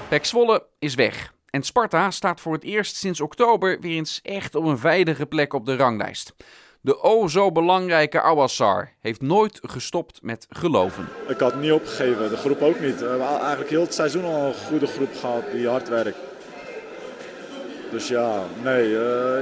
Pek 0.08 0.26
Zwolle 0.26 0.66
is 0.80 0.96
weg. 0.96 1.34
En 1.50 1.64
Sparta 1.64 2.12
staat 2.12 2.42
voor 2.42 2.54
het 2.54 2.64
eerst 2.64 2.96
sinds 2.96 3.22
oktober 3.22 3.78
weer 3.80 3.98
eens 3.98 4.20
echt 4.24 4.56
op 4.56 4.66
een 4.66 4.78
veilige 4.78 5.26
plek 5.26 5.54
op 5.54 5.66
de 5.66 5.76
ranglijst. 5.76 6.34
De 6.82 7.02
o 7.02 7.28
zo 7.28 7.52
belangrijke 7.52 8.22
Awassar 8.22 8.92
heeft 9.02 9.22
nooit 9.22 9.60
gestopt 9.62 10.20
met 10.22 10.48
geloven. 10.50 11.08
Ik 11.28 11.40
had 11.40 11.56
niet 11.56 11.72
opgegeven, 11.72 12.30
de 12.30 12.38
groep 12.38 12.62
ook 12.62 12.80
niet. 12.80 13.00
We 13.00 13.08
hebben 13.08 13.28
eigenlijk 13.28 13.70
heel 13.70 13.82
het 13.82 13.94
seizoen 13.94 14.26
al 14.26 14.46
een 14.46 14.54
goede 14.68 14.88
groep 14.88 15.16
gehad 15.20 15.44
die 15.52 15.68
hard 15.68 15.90
werkt. 15.90 16.18
Dus 17.92 18.08
ja, 18.08 18.44
nee, 18.64 18.86
uh, 18.86 18.92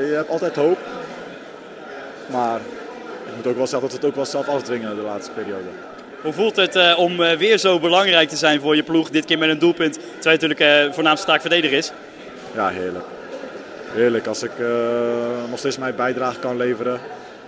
je 0.10 0.12
hebt 0.15 0.30
altijd 0.30 0.56
hoop. 0.56 0.78
Maar 2.32 2.60
ik 3.26 3.36
moet 3.36 3.47
ook 3.47 3.56
wel 3.56 3.67
zeggen 3.67 3.89
dat 3.89 3.91
we 3.91 3.97
het 3.97 4.06
ook 4.06 4.15
wel 4.15 4.26
zelf 4.26 4.47
afdwingen 4.47 4.95
de 4.95 5.02
laatste 5.02 5.32
periode. 5.32 5.67
Hoe 6.21 6.34
voelt 6.34 6.56
het 6.56 6.76
uh, 6.76 7.00
om 7.00 7.21
uh, 7.21 7.32
weer 7.32 7.58
zo 7.58 7.80
belangrijk 7.80 8.30
te 8.30 8.36
zijn 8.36 8.62
voor 8.62 8.76
je 8.76 8.84
ploeg? 8.84 9.10
Dit 9.10 9.26
keer 9.26 9.38
met 9.38 9.50
een 9.50 9.60
doelpunt, 9.60 9.93
terwijl 9.93 10.39
je 10.39 10.47
natuurlijk 10.47 10.93
voornaamste 10.93 11.26
taak 11.26 11.41
verdediger 11.41 11.78
is. 11.78 11.91
Ja, 12.54 12.67
heerlijk. 12.67 13.06
Heerlijk. 13.86 14.28
Als 14.28 14.43
ik 14.43 14.52
nog 15.50 15.60
steeds 15.60 15.78
mijn 15.78 15.95
bijdrage 15.95 16.39
kan 16.39 16.58
leveren 16.58 17.00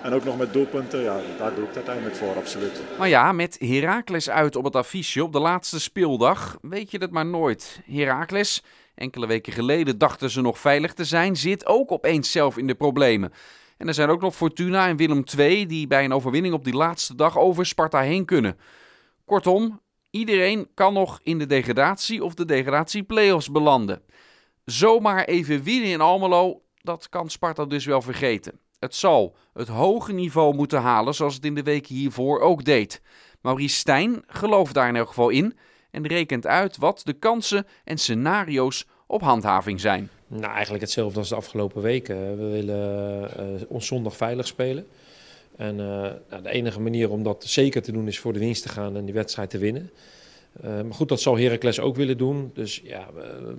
en 0.04 0.14
ook 0.14 0.24
nog 0.24 0.38
met 0.38 0.54
doelpunten, 0.54 1.02
ja, 1.02 1.20
daar 1.38 1.54
doe 1.54 1.62
ik 1.62 1.68
het 1.68 1.76
uiteindelijk 1.76 2.16
voor, 2.16 2.36
absoluut. 2.36 2.82
Maar 2.98 3.10
ja, 3.10 3.32
met 3.32 3.58
Heracles 3.60 4.30
uit 4.30 4.56
op 4.56 4.64
het 4.64 4.76
affiche 4.76 5.24
op 5.24 5.34
de 5.34 5.40
laatste 5.40 5.80
speeldag 5.80 6.58
weet 6.62 6.92
je 6.92 6.98
het 6.98 7.12
maar 7.12 7.26
nooit. 7.26 7.82
Heracles, 7.86 8.64
enkele 8.96 9.28
weken 9.28 9.54
geleden 9.54 9.98
dachten 9.98 10.30
ze 10.30 10.42
nog 10.42 10.60
veilig 10.60 10.94
te 10.94 11.06
zijn, 11.06 11.36
zit 11.36 11.66
ook 11.66 11.92
opeens 11.92 12.32
zelf 12.32 12.58
in 12.58 12.68
de 12.68 12.76
problemen. 12.76 13.32
En 13.78 13.88
er 13.88 13.94
zijn 13.94 14.10
ook 14.10 14.22
nog 14.22 14.36
Fortuna 14.36 14.88
en 14.88 14.98
Willem 14.98 15.24
II 15.38 15.66
die 15.66 15.88
bij 15.88 16.04
een 16.04 16.14
overwinning 16.14 16.54
op 16.54 16.64
die 16.64 16.76
laatste 16.76 17.16
dag 17.16 17.38
over 17.38 17.66
Sparta 17.66 18.02
heen 18.02 18.26
kunnen. 18.26 18.58
Kortom, 19.26 19.82
iedereen 20.10 20.68
kan 20.74 20.94
nog 20.94 21.20
in 21.24 21.38
de 21.38 21.46
degradatie 21.46 22.24
of 22.24 22.34
de 22.34 22.46
degradatie-playoffs 22.46 23.52
belanden. 23.52 24.02
Zomaar 24.66 25.24
even 25.24 25.64
winnen 25.64 25.90
in 25.90 26.02
Almelo, 26.02 26.62
dat 26.82 27.10
kan 27.10 27.30
Sparta 27.30 27.66
dus 27.66 27.86
wel 27.86 28.02
vergeten. 28.02 28.60
Het 28.80 28.96
zal 28.96 29.36
het 29.54 29.68
hoge 29.68 30.14
niveau 30.14 30.56
moeten 30.56 30.82
halen 30.82 31.16
zoals 31.16 31.36
het 31.36 31.46
in 31.46 31.56
de 31.56 31.64
weken 31.64 31.96
hiervoor 31.96 32.40
ook 32.40 32.66
deed. 32.66 33.02
Maurice 33.42 33.76
Stijn 33.76 34.24
gelooft 34.28 34.74
daar 34.74 34.88
in 34.88 34.96
elk 34.96 35.08
geval 35.08 35.30
in 35.30 35.58
en 35.92 36.08
rekent 36.08 36.48
uit 36.48 36.78
wat 36.78 37.02
de 37.04 37.14
kansen 37.14 37.66
en 37.84 37.98
scenario's 37.98 38.86
op 39.08 39.22
handhaving 39.22 39.80
zijn. 39.80 40.10
Nou, 40.28 40.54
eigenlijk 40.54 40.84
hetzelfde 40.84 41.20
als 41.20 41.30
de 41.30 41.36
afgelopen 41.36 41.82
weken. 41.82 42.38
We 42.38 42.50
willen 42.50 43.32
uh, 43.40 43.62
ons 43.68 43.88
zondag 43.88 44.16
veilig 44.16 44.48
spelen. 44.48 44.88
En 45.56 45.80
uh, 45.80 45.86
nou, 46.30 46.44
de 46.44 46.50
enige 46.50 46.80
manier 46.80 47.10
om 47.10 47.24
dat 47.24 47.44
zeker 47.44 47.82
te 47.82 47.92
doen 47.92 48.08
is 48.08 48.20
voor 48.20 48.34
de 48.34 48.40
winst 48.40 48.62
te 48.62 48.70
gaan 48.70 48.98
en 48.98 49.06
die 49.06 49.14
wedstrijd 49.14 49.50
te 49.50 49.58
winnen. 49.58 49.92
Uh, 50.66 50.82
maar 50.82 50.94
goed, 50.94 51.10
dat 51.10 51.22
zal 51.22 51.38
Heracles 51.38 51.80
ook 51.80 51.96
willen 51.96 52.18
doen. 52.18 52.52
Dus 52.54 52.82
ja, 52.84 53.08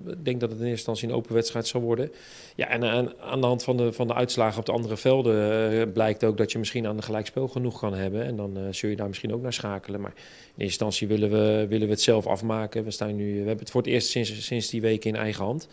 ik 0.06 0.24
denk 0.24 0.40
dat 0.40 0.50
het 0.50 0.58
in 0.58 0.66
eerste 0.66 0.68
instantie 0.68 1.08
een 1.08 1.14
open 1.14 1.34
wedstrijd 1.34 1.66
zal 1.66 1.80
worden. 1.80 2.12
Ja, 2.56 2.68
en 2.68 2.84
aan, 3.20 3.40
de 3.40 3.46
hand 3.46 3.62
van 3.62 3.76
de, 3.76 3.92
van 3.92 4.06
de 4.06 4.14
uitslagen 4.14 4.58
op 4.58 4.66
de 4.66 4.72
andere 4.72 4.96
velden 4.96 5.72
uh, 5.72 5.92
blijkt 5.92 6.24
ook 6.24 6.36
dat 6.36 6.52
je 6.52 6.58
misschien 6.58 6.86
aan 6.86 6.96
de 6.96 7.02
gelijkspel 7.02 7.48
genoeg 7.48 7.78
kan 7.78 7.94
hebben. 7.94 8.24
En 8.24 8.36
dan 8.36 8.58
uh, 8.58 8.62
zul 8.70 8.90
je 8.90 8.96
daar 8.96 9.08
misschien 9.08 9.34
ook 9.34 9.42
naar 9.42 9.52
schakelen. 9.52 10.00
Maar 10.00 10.12
in 10.14 10.16
eerste 10.46 10.64
instantie 10.64 11.08
willen 11.08 11.30
we, 11.30 11.66
willen 11.68 11.86
we 11.86 11.92
het 11.92 12.02
zelf 12.02 12.26
afmaken. 12.26 12.84
We, 12.84 12.90
staan 12.90 13.16
nu, 13.16 13.30
we 13.30 13.36
hebben 13.36 13.58
het 13.58 13.70
voor 13.70 13.80
het 13.80 13.90
eerst 13.90 14.08
sinds, 14.08 14.46
sinds 14.46 14.70
die 14.70 14.80
week 14.80 15.04
in 15.04 15.16
eigen 15.16 15.44
hand. 15.44 15.68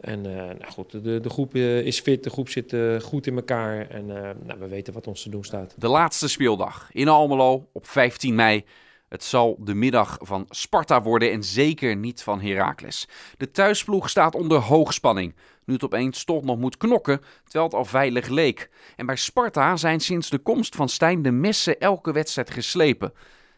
En 0.00 0.20
nou 0.20 0.72
goed, 0.72 0.90
de, 0.90 1.20
de 1.20 1.30
groep 1.30 1.54
is 1.54 2.00
fit, 2.00 2.24
de 2.24 2.30
groep 2.30 2.48
zit 2.48 2.76
goed 3.02 3.26
in 3.26 3.36
elkaar 3.36 3.90
en 3.90 4.06
nou, 4.06 4.58
we 4.58 4.68
weten 4.68 4.92
wat 4.92 5.06
ons 5.06 5.22
te 5.22 5.30
doen 5.30 5.44
staat. 5.44 5.74
De 5.78 5.88
laatste 5.88 6.28
speeldag 6.28 6.88
in 6.92 7.08
Almelo 7.08 7.66
op 7.72 7.86
15 7.86 8.34
mei. 8.34 8.64
Het 9.08 9.24
zal 9.24 9.56
de 9.60 9.74
middag 9.74 10.18
van 10.20 10.46
Sparta 10.50 11.02
worden 11.02 11.32
en 11.32 11.42
zeker 11.44 11.96
niet 11.96 12.22
van 12.22 12.40
Heracles. 12.40 13.08
De 13.36 13.50
thuisploeg 13.50 14.10
staat 14.10 14.34
onder 14.34 14.58
hoogspanning. 14.58 15.34
Nu 15.64 15.74
het 15.74 15.84
opeens 15.84 16.24
toch 16.24 16.42
nog 16.42 16.58
moet 16.58 16.76
knokken, 16.76 17.20
terwijl 17.44 17.64
het 17.64 17.74
al 17.74 17.84
veilig 17.84 18.28
leek. 18.28 18.70
En 18.96 19.06
bij 19.06 19.16
Sparta 19.16 19.76
zijn 19.76 20.00
sinds 20.00 20.30
de 20.30 20.38
komst 20.38 20.76
van 20.76 20.88
Stijn 20.88 21.22
de 21.22 21.30
messen 21.30 21.80
elke 21.80 22.12
wedstrijd 22.12 22.50
geslepen. 22.50 23.12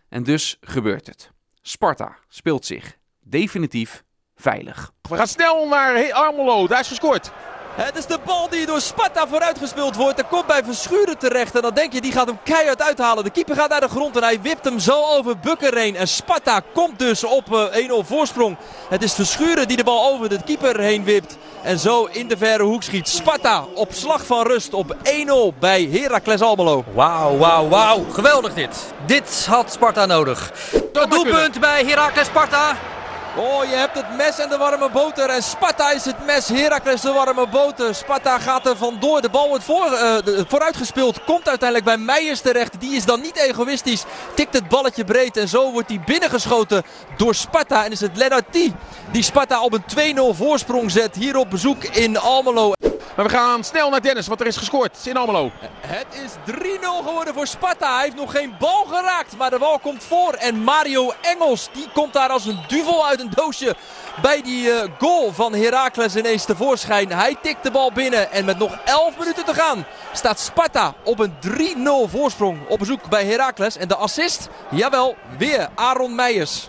En 0.08 0.22
dus 0.22 0.56
gebeurt 0.60 1.06
het. 1.06 1.30
Sparta 1.62 2.16
speelt 2.28 2.66
zich 2.66 2.98
definitief 3.20 4.04
veilig. 4.36 4.92
We 5.08 5.16
gaan 5.16 5.26
snel 5.26 5.68
naar 5.68 6.12
Armelo. 6.12 6.66
Daar 6.66 6.80
is 6.80 6.88
gescoord. 6.88 7.32
Het 7.78 7.96
is 7.96 8.06
de 8.06 8.18
bal 8.24 8.48
die 8.48 8.66
door 8.66 8.80
Sparta 8.80 9.28
vooruitgespeeld 9.28 9.96
wordt. 9.96 10.18
Er 10.18 10.24
komt 10.24 10.46
bij 10.46 10.64
Verschuren 10.64 11.18
terecht. 11.18 11.54
En 11.54 11.62
dan 11.62 11.74
denk 11.74 11.92
je, 11.92 12.00
die 12.00 12.12
gaat 12.12 12.26
hem 12.26 12.38
keihard 12.42 12.82
uithalen. 12.82 13.24
De 13.24 13.30
keeper 13.30 13.54
gaat 13.54 13.68
naar 13.68 13.80
de 13.80 13.88
grond 13.88 14.16
en 14.16 14.22
hij 14.22 14.40
wipt 14.40 14.64
hem 14.64 14.78
zo 14.78 15.04
over 15.04 15.38
Bukker 15.38 15.76
heen. 15.76 15.96
En 15.96 16.08
Sparta 16.08 16.62
komt 16.72 16.98
dus 16.98 17.24
op 17.24 17.70
1-0 18.04 18.06
voorsprong. 18.06 18.56
Het 18.88 19.02
is 19.02 19.12
Verschuren 19.12 19.68
die 19.68 19.76
de 19.76 19.84
bal 19.84 20.12
over 20.12 20.28
de 20.28 20.38
keeper 20.44 20.80
heen 20.80 21.04
wipt. 21.04 21.36
En 21.62 21.78
zo 21.78 22.08
in 22.12 22.28
de 22.28 22.36
verre 22.36 22.62
hoek 22.62 22.82
schiet 22.82 23.08
Sparta 23.08 23.64
op 23.74 23.92
slag 23.92 24.26
van 24.26 24.46
rust 24.46 24.74
op 24.74 24.96
1-0 25.54 25.58
bij 25.58 25.88
Heracles 25.92 26.40
Almelo. 26.40 26.84
Wauw, 26.94 27.36
wauw, 27.36 27.68
wauw. 27.68 28.04
Geweldig 28.10 28.54
dit. 28.54 28.76
Dit 29.06 29.46
had 29.48 29.72
Sparta 29.72 30.06
nodig. 30.06 30.52
Het 30.92 31.10
doelpunt 31.10 31.60
bij 31.60 31.84
Heracles 31.84 32.26
Sparta. 32.26 32.76
Oh, 33.36 33.64
je 33.64 33.74
hebt 33.74 33.94
het 33.94 34.16
mes 34.16 34.38
en 34.38 34.48
de 34.48 34.56
warme 34.56 34.90
boter. 34.90 35.28
En 35.28 35.42
Sparta 35.42 35.90
is 35.90 36.04
het 36.04 36.26
mes, 36.26 36.48
Heracles 36.48 37.00
de 37.00 37.12
warme 37.12 37.48
boter. 37.48 37.94
Sparta 37.94 38.38
gaat 38.38 38.66
er 38.66 38.76
vandoor. 38.76 39.20
De 39.20 39.28
bal 39.28 39.48
wordt 39.48 39.64
voor, 39.64 39.92
uh, 39.92 40.44
vooruitgespeeld. 40.48 41.24
Komt 41.24 41.48
uiteindelijk 41.48 41.88
bij 41.88 41.96
Meijers 41.96 42.40
terecht. 42.40 42.80
Die 42.80 42.96
is 42.96 43.04
dan 43.04 43.20
niet 43.20 43.36
egoïstisch. 43.36 44.04
Tikt 44.34 44.54
het 44.54 44.68
balletje 44.68 45.04
breed. 45.04 45.36
En 45.36 45.48
zo 45.48 45.72
wordt 45.72 45.88
hij 45.88 46.00
binnengeschoten 46.06 46.82
door 47.16 47.34
Sparta. 47.34 47.84
En 47.84 47.92
is 47.92 48.00
het 48.00 48.16
Lennart 48.16 48.52
die 48.52 49.22
Sparta 49.22 49.62
op 49.62 49.72
een 49.72 50.16
2-0 50.16 50.36
voorsprong 50.36 50.90
zet. 50.90 51.14
Hier 51.14 51.36
op 51.36 51.50
bezoek 51.50 51.84
in 51.84 52.18
Almelo. 52.18 52.72
Maar 53.18 53.26
we 53.26 53.32
gaan 53.32 53.64
snel 53.64 53.90
naar 53.90 54.02
Dennis, 54.02 54.26
want 54.26 54.40
er 54.40 54.46
is 54.46 54.56
gescoord 54.56 54.98
in 55.04 55.16
Almelo. 55.16 55.50
Het 55.80 56.06
is 56.24 56.54
3-0 56.54 56.60
geworden 57.06 57.34
voor 57.34 57.46
Sparta. 57.46 57.94
Hij 57.94 58.04
heeft 58.04 58.16
nog 58.16 58.30
geen 58.30 58.54
bal 58.58 58.84
geraakt, 58.84 59.36
maar 59.36 59.50
de 59.50 59.58
bal 59.58 59.78
komt 59.78 60.04
voor. 60.04 60.32
En 60.32 60.62
Mario 60.62 61.12
Engels, 61.20 61.68
die 61.72 61.88
komt 61.92 62.12
daar 62.12 62.28
als 62.28 62.46
een 62.46 62.64
duvel 62.68 63.06
uit 63.06 63.20
een 63.20 63.30
doosje 63.34 63.76
bij 64.22 64.42
die 64.42 64.66
uh, 64.66 64.82
goal 64.98 65.32
van 65.32 65.54
Heracles 65.54 66.16
ineens 66.16 66.44
tevoorschijn. 66.44 67.12
Hij 67.12 67.36
tikt 67.42 67.62
de 67.62 67.70
bal 67.70 67.92
binnen 67.92 68.32
en 68.32 68.44
met 68.44 68.58
nog 68.58 68.78
11 68.84 69.18
minuten 69.18 69.44
te 69.44 69.54
gaan 69.54 69.86
staat 70.12 70.40
Sparta 70.40 70.94
op 71.04 71.18
een 71.18 71.34
3-0 72.06 72.10
voorsprong 72.10 72.68
op 72.68 72.78
bezoek 72.78 73.08
bij 73.08 73.24
Heracles. 73.24 73.76
En 73.76 73.88
de 73.88 73.96
assist, 73.96 74.48
jawel, 74.70 75.16
weer 75.38 75.68
Aaron 75.74 76.14
Meijers. 76.14 76.68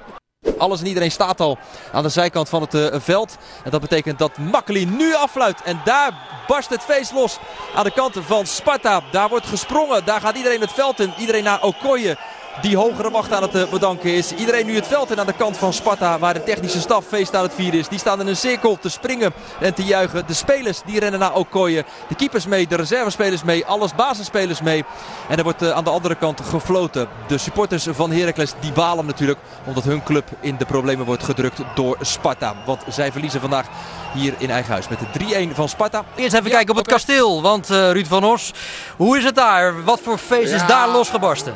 Alles 0.59 0.79
en 0.79 0.87
iedereen 0.87 1.11
staat 1.11 1.39
al 1.39 1.57
aan 1.91 2.03
de 2.03 2.09
zijkant 2.09 2.49
van 2.49 2.61
het 2.61 2.73
uh, 2.73 2.87
veld. 2.91 3.37
En 3.63 3.71
dat 3.71 3.81
betekent 3.81 4.19
dat 4.19 4.37
Makkeli 4.37 4.85
nu 4.85 5.15
affluit. 5.15 5.61
En 5.61 5.81
daar 5.83 6.43
barst 6.47 6.69
het 6.69 6.81
feest 6.81 7.13
los 7.13 7.37
aan 7.75 7.83
de 7.83 7.91
kant 7.91 8.15
van 8.19 8.45
Sparta. 8.45 9.01
Daar 9.11 9.29
wordt 9.29 9.45
gesprongen. 9.45 10.05
Daar 10.05 10.21
gaat 10.21 10.35
iedereen 10.35 10.61
het 10.61 10.71
veld 10.71 10.99
in. 10.99 11.13
Iedereen 11.17 11.43
naar 11.43 11.63
Okoye 11.63 12.17
die 12.61 12.77
hogere 12.77 13.11
wacht 13.11 13.33
aan 13.33 13.41
het 13.41 13.55
eh, 13.55 13.69
bedanken 13.69 14.13
is. 14.13 14.33
Iedereen 14.33 14.65
nu 14.65 14.75
het 14.75 14.87
veld 14.87 15.11
in 15.11 15.19
aan 15.19 15.25
de 15.25 15.33
kant 15.33 15.57
van 15.57 15.73
Sparta, 15.73 16.19
waar 16.19 16.33
de 16.33 16.43
technische 16.43 16.79
staf 16.79 17.05
feest 17.05 17.35
aan 17.35 17.43
het 17.43 17.53
vieren 17.53 17.79
is. 17.79 17.87
Die 17.87 17.99
staan 17.99 18.19
in 18.19 18.27
een 18.27 18.35
cirkel 18.35 18.77
te 18.79 18.89
springen 18.89 19.33
en 19.59 19.73
te 19.73 19.83
juichen. 19.83 20.23
De 20.27 20.33
spelers 20.33 20.81
die 20.85 20.99
rennen 20.99 21.19
naar 21.19 21.35
Okoye. 21.35 21.85
De 22.07 22.15
keepers 22.15 22.45
mee, 22.45 22.67
de 22.67 22.75
reservespelers 22.75 23.43
mee, 23.43 23.65
alles 23.65 23.95
basisspelers 23.95 24.61
mee. 24.61 24.83
En 25.29 25.37
er 25.37 25.43
wordt 25.43 25.61
eh, 25.61 25.71
aan 25.71 25.83
de 25.83 25.89
andere 25.89 26.15
kant 26.15 26.41
gefloten. 26.41 27.07
De 27.27 27.37
supporters 27.37 27.87
van 27.89 28.11
Heracles 28.11 28.53
die 28.59 28.71
balen 28.71 29.05
natuurlijk, 29.05 29.39
omdat 29.65 29.83
hun 29.83 30.03
club 30.03 30.27
in 30.39 30.57
de 30.57 30.65
problemen 30.65 31.05
wordt 31.05 31.23
gedrukt 31.23 31.61
door 31.75 31.97
Sparta. 32.01 32.55
Want 32.65 32.81
zij 32.87 33.11
verliezen 33.11 33.41
vandaag 33.41 33.67
hier 34.13 34.33
in 34.37 34.49
eigen 34.49 34.71
huis 34.71 34.87
met 34.87 34.99
de 34.99 35.47
3-1 35.49 35.55
van 35.55 35.69
Sparta. 35.69 36.03
Eerst 36.15 36.33
even 36.33 36.49
kijken 36.49 36.69
op 36.69 36.77
het 36.77 36.87
kasteel, 36.87 37.41
want 37.41 37.71
uh, 37.71 37.91
Ruud 37.91 38.07
van 38.07 38.23
Os, 38.23 38.53
hoe 38.97 39.17
is 39.17 39.23
het 39.23 39.35
daar? 39.35 39.83
Wat 39.83 39.99
voor 40.03 40.17
feest 40.17 40.53
is 40.53 40.65
daar 40.67 40.89
losgebarsten? 40.89 41.53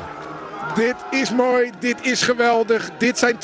Dit 0.74 0.94
is 1.10 1.30
mooi, 1.30 1.70
dit 1.78 1.96
is 2.00 2.22
geweldig. 2.22 2.90
Dit 2.98 3.18
zijn 3.18 3.38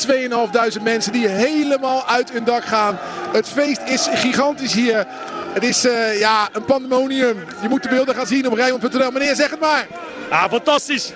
2.500 0.77 0.83
mensen 0.83 1.13
die 1.13 1.29
helemaal 1.29 2.07
uit 2.07 2.33
hun 2.33 2.45
dak 2.45 2.65
gaan. 2.65 2.99
Het 3.33 3.49
feest 3.49 3.81
is 3.85 4.09
gigantisch 4.13 4.73
hier. 4.73 5.07
Het 5.53 5.63
is 5.63 5.85
uh, 5.85 6.19
ja, 6.19 6.49
een 6.53 6.65
pandemonium. 6.65 7.45
Je 7.63 7.69
moet 7.69 7.83
de 7.83 7.89
beelden 7.89 8.15
gaan 8.15 8.27
zien 8.27 8.47
op 8.47 8.53
Rijnmond.nl. 8.53 9.11
Meneer, 9.11 9.35
zeg 9.35 9.51
het 9.51 9.61
maar. 9.61 9.87
Ja, 10.31 10.49
fantastisch. 10.49 11.13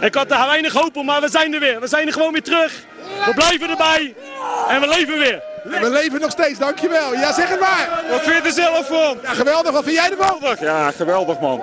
Ik 0.00 0.14
had 0.14 0.30
er 0.30 0.46
weinig 0.46 0.72
hoop 0.72 0.96
op, 0.96 1.04
maar 1.04 1.20
we 1.20 1.28
zijn 1.28 1.54
er 1.54 1.60
weer. 1.60 1.80
We 1.80 1.86
zijn 1.86 2.06
er 2.06 2.12
gewoon 2.12 2.32
weer 2.32 2.42
terug. 2.42 2.84
We 3.24 3.34
blijven 3.34 3.70
erbij. 3.70 4.14
En 4.68 4.80
we 4.80 4.88
leven 4.88 5.18
weer. 5.18 5.42
En 5.70 5.82
we 5.82 5.90
leven 5.90 6.20
nog 6.20 6.30
steeds, 6.30 6.58
dankjewel. 6.58 7.12
Ja, 7.14 7.32
zeg 7.32 7.48
het 7.48 7.60
maar. 7.60 8.02
Wat 8.10 8.20
vind 8.20 8.42
je 8.42 8.48
er 8.48 8.54
zelf 8.54 8.86
van? 8.86 9.18
Ja, 9.22 9.32
geweldig. 9.32 9.72
Wat 9.72 9.84
vind 9.84 9.96
jij 9.96 10.10
ervan? 10.10 10.56
Ja, 10.60 10.90
geweldig 10.90 11.40
man. 11.40 11.62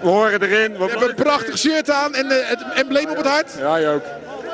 We 0.00 0.08
horen 0.08 0.42
erin. 0.42 0.76
We 0.78 0.84
hebben 0.84 1.08
een 1.08 1.14
prachtig 1.14 1.58
shirt 1.58 1.90
aan 1.90 2.14
en 2.14 2.26
uh, 2.26 2.32
het 2.42 2.64
embleem 2.74 3.08
op 3.08 3.16
het 3.16 3.26
hart. 3.26 3.50
Ja, 3.58 3.76
je 3.76 3.88
ook. 3.88 4.04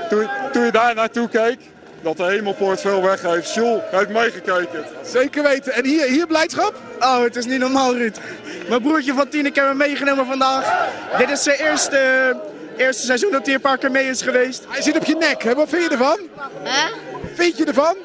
Toen, 0.08 0.28
toen 0.52 0.64
je 0.64 0.70
daar 0.70 0.94
naartoe 0.94 1.28
keek, 1.28 1.58
dat 2.00 2.16
de 2.16 2.24
hemelpoort 2.24 2.80
veel 2.80 3.02
weggeeft. 3.02 3.54
Jules 3.54 3.80
heeft 3.90 4.08
meegekeken. 4.08 4.84
Zeker 5.04 5.42
weten. 5.42 5.72
En 5.72 5.84
hier, 5.84 6.06
hier 6.06 6.26
blijdschap? 6.26 6.74
Oh, 7.00 7.22
het 7.22 7.36
is 7.36 7.46
niet 7.46 7.58
normaal, 7.58 7.94
Ruud. 7.94 8.16
Mijn 8.68 8.82
broertje 8.82 9.14
van 9.14 9.28
tien, 9.28 9.46
ik 9.46 9.54
heb 9.54 9.66
hem 9.66 9.76
meegenomen 9.76 10.26
vandaag. 10.26 10.88
Dit 11.18 11.30
is 11.30 11.42
zijn 11.42 11.56
eerste, 11.56 12.00
eerste 12.76 13.06
seizoen 13.06 13.30
dat 13.30 13.46
hij 13.46 13.54
een 13.54 13.60
paar 13.60 13.78
keer 13.78 13.90
mee 13.90 14.08
is 14.08 14.22
geweest. 14.22 14.64
Hij 14.68 14.82
zit 14.82 14.96
op 14.96 15.04
je 15.04 15.16
nek. 15.16 15.42
Hè? 15.42 15.54
Wat 15.54 15.68
vind 15.68 15.82
je 15.82 15.88
ervan? 15.88 16.18
Huh? 16.64 16.84
Vind 17.34 17.56
je 17.56 17.64
ervan? 17.64 17.96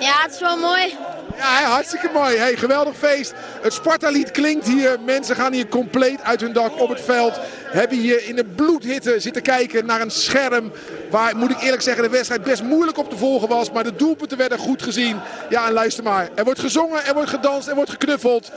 Ja, 0.00 0.22
het 0.22 0.32
is 0.32 0.40
wel 0.40 0.56
mooi. 0.56 0.96
Ja, 1.36 1.62
hartstikke 1.62 2.10
mooi. 2.12 2.36
Hey, 2.36 2.56
geweldig 2.56 2.96
feest. 2.96 3.32
Het 3.60 3.72
Sparta-lied 3.72 4.30
klinkt 4.30 4.66
hier. 4.66 5.00
Mensen 5.00 5.36
gaan 5.36 5.52
hier 5.52 5.68
compleet 5.68 6.22
uit 6.22 6.40
hun 6.40 6.52
dak 6.52 6.80
op 6.80 6.88
het 6.88 7.00
veld. 7.00 7.40
Hebben 7.64 7.98
hier 7.98 8.28
in 8.28 8.36
de 8.36 8.44
bloedhitte 8.44 9.20
zitten 9.20 9.42
kijken 9.42 9.86
naar 9.86 10.00
een 10.00 10.10
scherm. 10.10 10.72
Waar, 11.10 11.36
moet 11.36 11.50
ik 11.50 11.60
eerlijk 11.60 11.82
zeggen, 11.82 12.02
de 12.02 12.10
wedstrijd 12.10 12.42
best 12.42 12.62
moeilijk 12.62 12.98
op 12.98 13.10
te 13.10 13.16
volgen 13.16 13.48
was. 13.48 13.70
Maar 13.70 13.84
de 13.84 13.96
doelpunten 13.96 14.38
werden 14.38 14.58
goed 14.58 14.82
gezien. 14.82 15.20
Ja, 15.48 15.66
en 15.66 15.72
luister 15.72 16.04
maar. 16.04 16.28
Er 16.34 16.44
wordt 16.44 16.60
gezongen, 16.60 17.04
er 17.06 17.14
wordt 17.14 17.30
gedanst, 17.30 17.68
er 17.68 17.74
wordt 17.74 17.90
geknuffeld. 17.90 18.50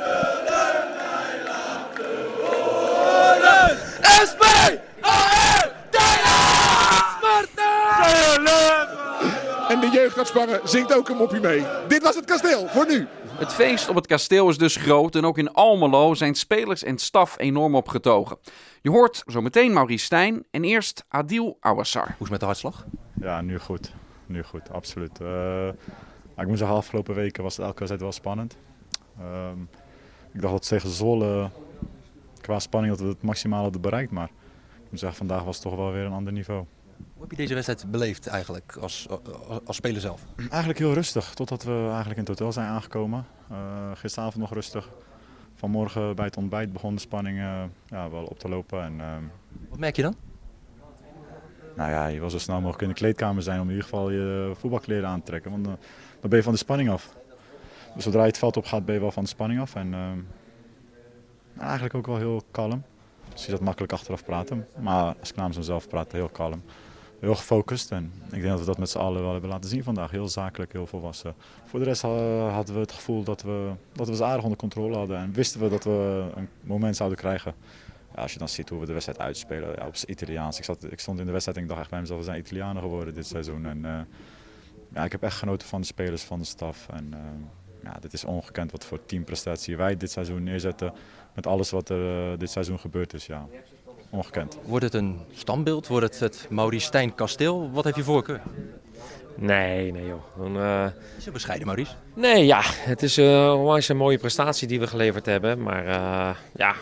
SP! 4.29 4.43
En 9.73 9.79
de 9.79 9.89
jeugdartsbarren 9.89 10.59
zingt 10.63 10.95
ook 10.95 11.09
een 11.09 11.17
mopje 11.17 11.39
mee. 11.39 11.65
Dit 11.87 12.03
was 12.03 12.15
het 12.15 12.25
kasteel, 12.25 12.67
voor 12.67 12.87
nu. 12.87 13.07
Het 13.23 13.53
feest 13.53 13.89
op 13.89 13.95
het 13.95 14.07
kasteel 14.07 14.49
is 14.49 14.57
dus 14.57 14.75
groot 14.75 15.15
en 15.15 15.25
ook 15.25 15.37
in 15.37 15.53
Almelo 15.53 16.13
zijn 16.13 16.35
spelers 16.35 16.83
en 16.83 16.97
staf 16.97 17.39
enorm 17.39 17.75
opgetogen. 17.75 18.37
Je 18.81 18.89
hoort 18.89 19.23
zo 19.27 19.41
meteen 19.41 19.73
Maurice 19.73 20.05
Stijn 20.05 20.43
en 20.51 20.63
eerst 20.63 21.05
Adil 21.07 21.57
Awassar. 21.59 22.03
Hoe 22.03 22.13
is 22.13 22.19
het 22.19 22.29
met 22.29 22.39
de 22.39 22.45
hartslag? 22.45 22.85
Ja, 23.21 23.41
nu 23.41 23.59
goed. 23.59 23.93
Nu 24.25 24.43
goed, 24.43 24.71
absoluut. 24.71 25.19
Uh, 25.21 25.67
ik 26.37 26.47
moet 26.47 26.57
zeggen, 26.57 26.77
afgelopen 26.77 27.15
weken 27.15 27.43
was 27.43 27.57
het 27.57 27.65
elke 27.65 27.77
wedstrijd 27.77 28.01
wel 28.01 28.11
spannend. 28.11 28.57
Uh, 29.19 29.49
ik 30.33 30.41
dacht 30.41 30.53
dat 30.53 30.67
tegen 30.67 30.89
Zwolle 30.89 31.49
qua 32.41 32.59
spanning 32.59 32.93
dat 32.93 33.05
we 33.05 33.11
het 33.11 33.23
maximale 33.23 33.63
hadden 33.63 33.81
bereikt, 33.81 34.11
maar 34.11 34.29
ik 34.83 34.89
moet 34.89 34.99
zeggen, 34.99 35.17
vandaag 35.17 35.43
was 35.43 35.55
het 35.55 35.63
toch 35.65 35.75
wel 35.75 35.91
weer 35.91 36.05
een 36.05 36.11
ander 36.13 36.33
niveau. 36.33 36.65
Hoe 37.23 37.31
heb 37.31 37.41
je 37.41 37.47
deze 37.47 37.63
wedstrijd 37.63 37.91
beleefd 37.91 38.27
eigenlijk 38.27 38.77
als, 38.81 39.07
als 39.65 39.75
speler 39.75 40.01
zelf? 40.01 40.21
Eigenlijk 40.49 40.79
heel 40.79 40.93
rustig, 40.93 41.33
totdat 41.33 41.63
we 41.63 41.71
eigenlijk 41.71 42.09
in 42.09 42.19
het 42.19 42.27
hotel 42.27 42.51
zijn 42.51 42.67
aangekomen. 42.67 43.25
Uh, 43.51 43.57
gisteravond 43.93 44.37
nog 44.37 44.53
rustig. 44.53 44.89
Vanmorgen 45.55 46.15
bij 46.15 46.25
het 46.25 46.37
ontbijt 46.37 46.73
begon 46.73 46.95
de 46.95 47.01
spanning 47.01 47.37
uh, 47.37 47.63
ja, 47.87 48.09
wel 48.09 48.23
op 48.23 48.39
te 48.39 48.49
lopen. 48.49 48.83
En, 48.83 48.93
uh, 48.93 49.15
Wat 49.69 49.79
merk 49.79 49.95
je 49.95 50.01
dan? 50.01 50.15
Nou 51.75 51.91
ja, 51.91 52.07
je 52.07 52.19
wil 52.19 52.29
zo 52.29 52.39
snel 52.39 52.57
mogelijk 52.59 52.81
in 52.81 52.87
de 52.87 52.93
kleedkamer 52.93 53.43
zijn 53.43 53.59
om 53.59 53.65
in 53.65 53.73
ieder 53.73 53.83
geval 53.89 54.09
je 54.09 54.51
voetbalkleren 54.57 55.09
aan 55.09 55.19
te 55.19 55.25
trekken. 55.25 55.51
Want 55.51 55.63
dan 55.63 55.77
ben 56.21 56.37
je 56.37 56.43
van 56.43 56.53
de 56.53 56.59
spanning 56.59 56.89
af. 56.89 57.15
Dus 57.95 58.03
zodra 58.03 58.21
je 58.21 58.27
het 58.27 58.37
veld 58.37 58.57
op 58.57 58.65
gaat 58.65 58.85
ben 58.85 58.95
je 58.95 59.01
wel 59.01 59.11
van 59.11 59.23
de 59.23 59.29
spanning 59.29 59.61
af. 59.61 59.75
En 59.75 59.89
nou, 59.89 60.23
eigenlijk 61.55 61.95
ook 61.95 62.07
wel 62.07 62.17
heel 62.17 62.43
kalm. 62.51 62.83
Dus 63.33 63.45
je 63.45 63.51
dat 63.51 63.61
makkelijk 63.61 63.93
achteraf 63.93 64.25
praten. 64.25 64.67
Maar 64.79 65.15
als 65.19 65.29
ik 65.29 65.35
namens 65.35 65.57
mezelf 65.57 65.87
praat, 65.87 66.11
heel 66.11 66.29
kalm 66.29 66.63
heel 67.23 67.35
gefocust. 67.35 67.91
En 67.91 68.11
ik 68.25 68.41
denk 68.41 68.43
dat 68.43 68.59
we 68.59 68.65
dat 68.65 68.77
met 68.77 68.89
z'n 68.89 68.97
allen 68.97 69.21
wel 69.21 69.31
hebben 69.31 69.49
laten 69.49 69.69
zien 69.69 69.83
vandaag. 69.83 70.11
Heel 70.11 70.27
zakelijk, 70.27 70.71
heel 70.71 70.87
volwassen. 70.87 71.35
Voor 71.65 71.79
de 71.79 71.85
rest 71.85 72.01
hadden 72.01 72.73
we 72.73 72.79
het 72.79 72.91
gevoel 72.91 73.23
dat 73.23 73.41
we, 73.41 73.71
dat 73.93 74.07
we 74.07 74.15
ze 74.15 74.23
aardig 74.23 74.43
onder 74.43 74.57
controle 74.57 74.95
hadden. 74.95 75.17
En 75.17 75.33
wisten 75.33 75.59
we 75.61 75.69
dat 75.69 75.83
we 75.83 76.25
een 76.35 76.49
moment 76.61 76.95
zouden 76.95 77.17
krijgen. 77.17 77.53
Ja, 78.15 78.21
als 78.21 78.33
je 78.33 78.39
dan 78.39 78.49
ziet 78.49 78.69
hoe 78.69 78.79
we 78.79 78.85
de 78.85 78.91
wedstrijd 78.91 79.19
uitspelen 79.19 79.75
ja, 79.77 79.87
op 79.87 79.95
Italiaans. 79.95 80.57
Ik, 80.57 80.63
zat, 80.63 80.91
ik 80.91 80.99
stond 80.99 81.19
in 81.19 81.25
de 81.25 81.31
wedstrijd 81.31 81.57
en 81.57 81.63
ik 81.63 81.69
dacht 81.69 81.81
echt 81.81 81.89
bij 81.89 81.99
mezelf, 81.99 82.19
we 82.19 82.25
zijn 82.25 82.39
Italianen 82.39 82.81
geworden 82.81 83.13
dit 83.13 83.27
seizoen. 83.27 83.65
En, 83.65 83.77
uh, 83.77 83.99
ja, 84.93 85.03
ik 85.03 85.11
heb 85.11 85.23
echt 85.23 85.37
genoten 85.37 85.67
van 85.67 85.81
de 85.81 85.87
spelers, 85.87 86.23
van 86.23 86.39
de 86.39 86.45
staf. 86.45 86.87
En, 86.89 87.11
uh, 87.13 87.19
ja, 87.83 87.99
dit 87.99 88.13
is 88.13 88.23
ongekend 88.23 88.71
wat 88.71 88.85
voor 88.85 89.05
teamprestatie 89.05 89.77
wij 89.77 89.97
dit 89.97 90.11
seizoen 90.11 90.43
neerzetten. 90.43 90.93
Met 91.35 91.47
alles 91.47 91.69
wat 91.69 91.89
er 91.89 92.31
uh, 92.31 92.37
dit 92.39 92.49
seizoen 92.49 92.79
gebeurd 92.79 93.13
is. 93.13 93.25
Ja 93.25 93.47
ongekend. 94.13 94.57
Wordt 94.65 94.85
het 94.85 94.93
een 94.93 95.19
standbeeld? 95.31 95.87
Wordt 95.87 96.05
het 96.05 96.19
het 96.19 96.47
Maurice 96.49 96.85
Stijn 96.85 97.15
kasteel? 97.15 97.71
Wat 97.71 97.83
heeft 97.83 97.95
je 97.95 98.03
voorkeur? 98.03 98.41
Nee, 99.35 99.91
nee 99.91 100.05
joh. 100.05 100.23
Dan, 100.37 100.57
uh... 100.57 100.85
Is 101.17 101.23
het 101.23 101.33
bescheiden, 101.33 101.67
Maurice? 101.67 101.93
Nee, 102.15 102.45
ja. 102.45 102.61
Het 102.63 103.03
is 103.03 103.17
uh, 103.17 103.53
onwijs 103.57 103.89
een 103.89 103.97
mooie 103.97 104.17
prestatie 104.17 104.67
die 104.67 104.79
we 104.79 104.87
geleverd 104.87 105.25
hebben. 105.25 105.63
Maar 105.63 105.85
uh, 105.85 106.35
ja, 106.55 106.75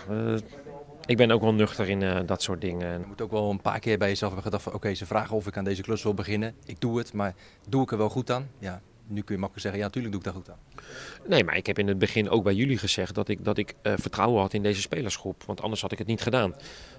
Ik 1.05 1.17
ben 1.17 1.31
ook 1.31 1.41
wel 1.41 1.53
nuchter 1.53 1.89
in 1.89 2.01
uh, 2.01 2.19
dat 2.25 2.41
soort 2.41 2.61
dingen. 2.61 2.99
Je 2.99 3.05
moet 3.07 3.21
ook 3.21 3.31
wel 3.31 3.49
een 3.49 3.61
paar 3.61 3.79
keer 3.79 3.97
bij 3.97 4.07
jezelf 4.07 4.33
hebben 4.33 4.51
gedacht 4.51 4.63
van 4.63 4.73
oké, 4.73 4.93
ze 4.93 5.05
vragen 5.05 5.35
of 5.35 5.47
ik 5.47 5.57
aan 5.57 5.63
deze 5.63 5.81
klus 5.81 6.03
wil 6.03 6.13
beginnen. 6.13 6.55
Ik 6.65 6.81
doe 6.81 6.97
het, 6.97 7.13
maar 7.13 7.33
doe 7.69 7.83
ik 7.83 7.91
er 7.91 7.97
wel 7.97 8.09
goed 8.09 8.31
aan? 8.31 8.49
Ja, 8.59 8.81
nu 9.12 9.21
kun 9.21 9.36
je 9.36 9.41
makkelijk 9.41 9.62
zeggen, 9.62 9.80
ja 9.80 9.86
natuurlijk 9.86 10.13
doe 10.13 10.24
ik 10.24 10.28
daar 10.28 10.43
goed 10.43 10.50
aan. 10.50 10.84
Nee, 11.28 11.43
maar 11.43 11.58
ik 11.58 11.65
heb 11.65 11.80
in 11.80 11.88
het 11.88 11.97
begin 11.97 12.30
ook 12.30 12.43
bij 12.43 12.54
jullie 12.54 12.78
gezegd 12.78 13.15
dat 13.15 13.28
ik, 13.28 13.45
dat 13.45 13.58
ik 13.58 13.74
uh, 13.84 13.93
vertrouwen 13.97 14.41
had 14.41 14.54
in 14.54 14.63
deze 14.63 14.82
spelersgroep. 14.82 15.43
Want 15.43 15.62
anders 15.62 15.82
had 15.82 15.91
ik 15.91 15.97
het 15.97 16.08
niet 16.08 16.21
gedaan. 16.21 16.56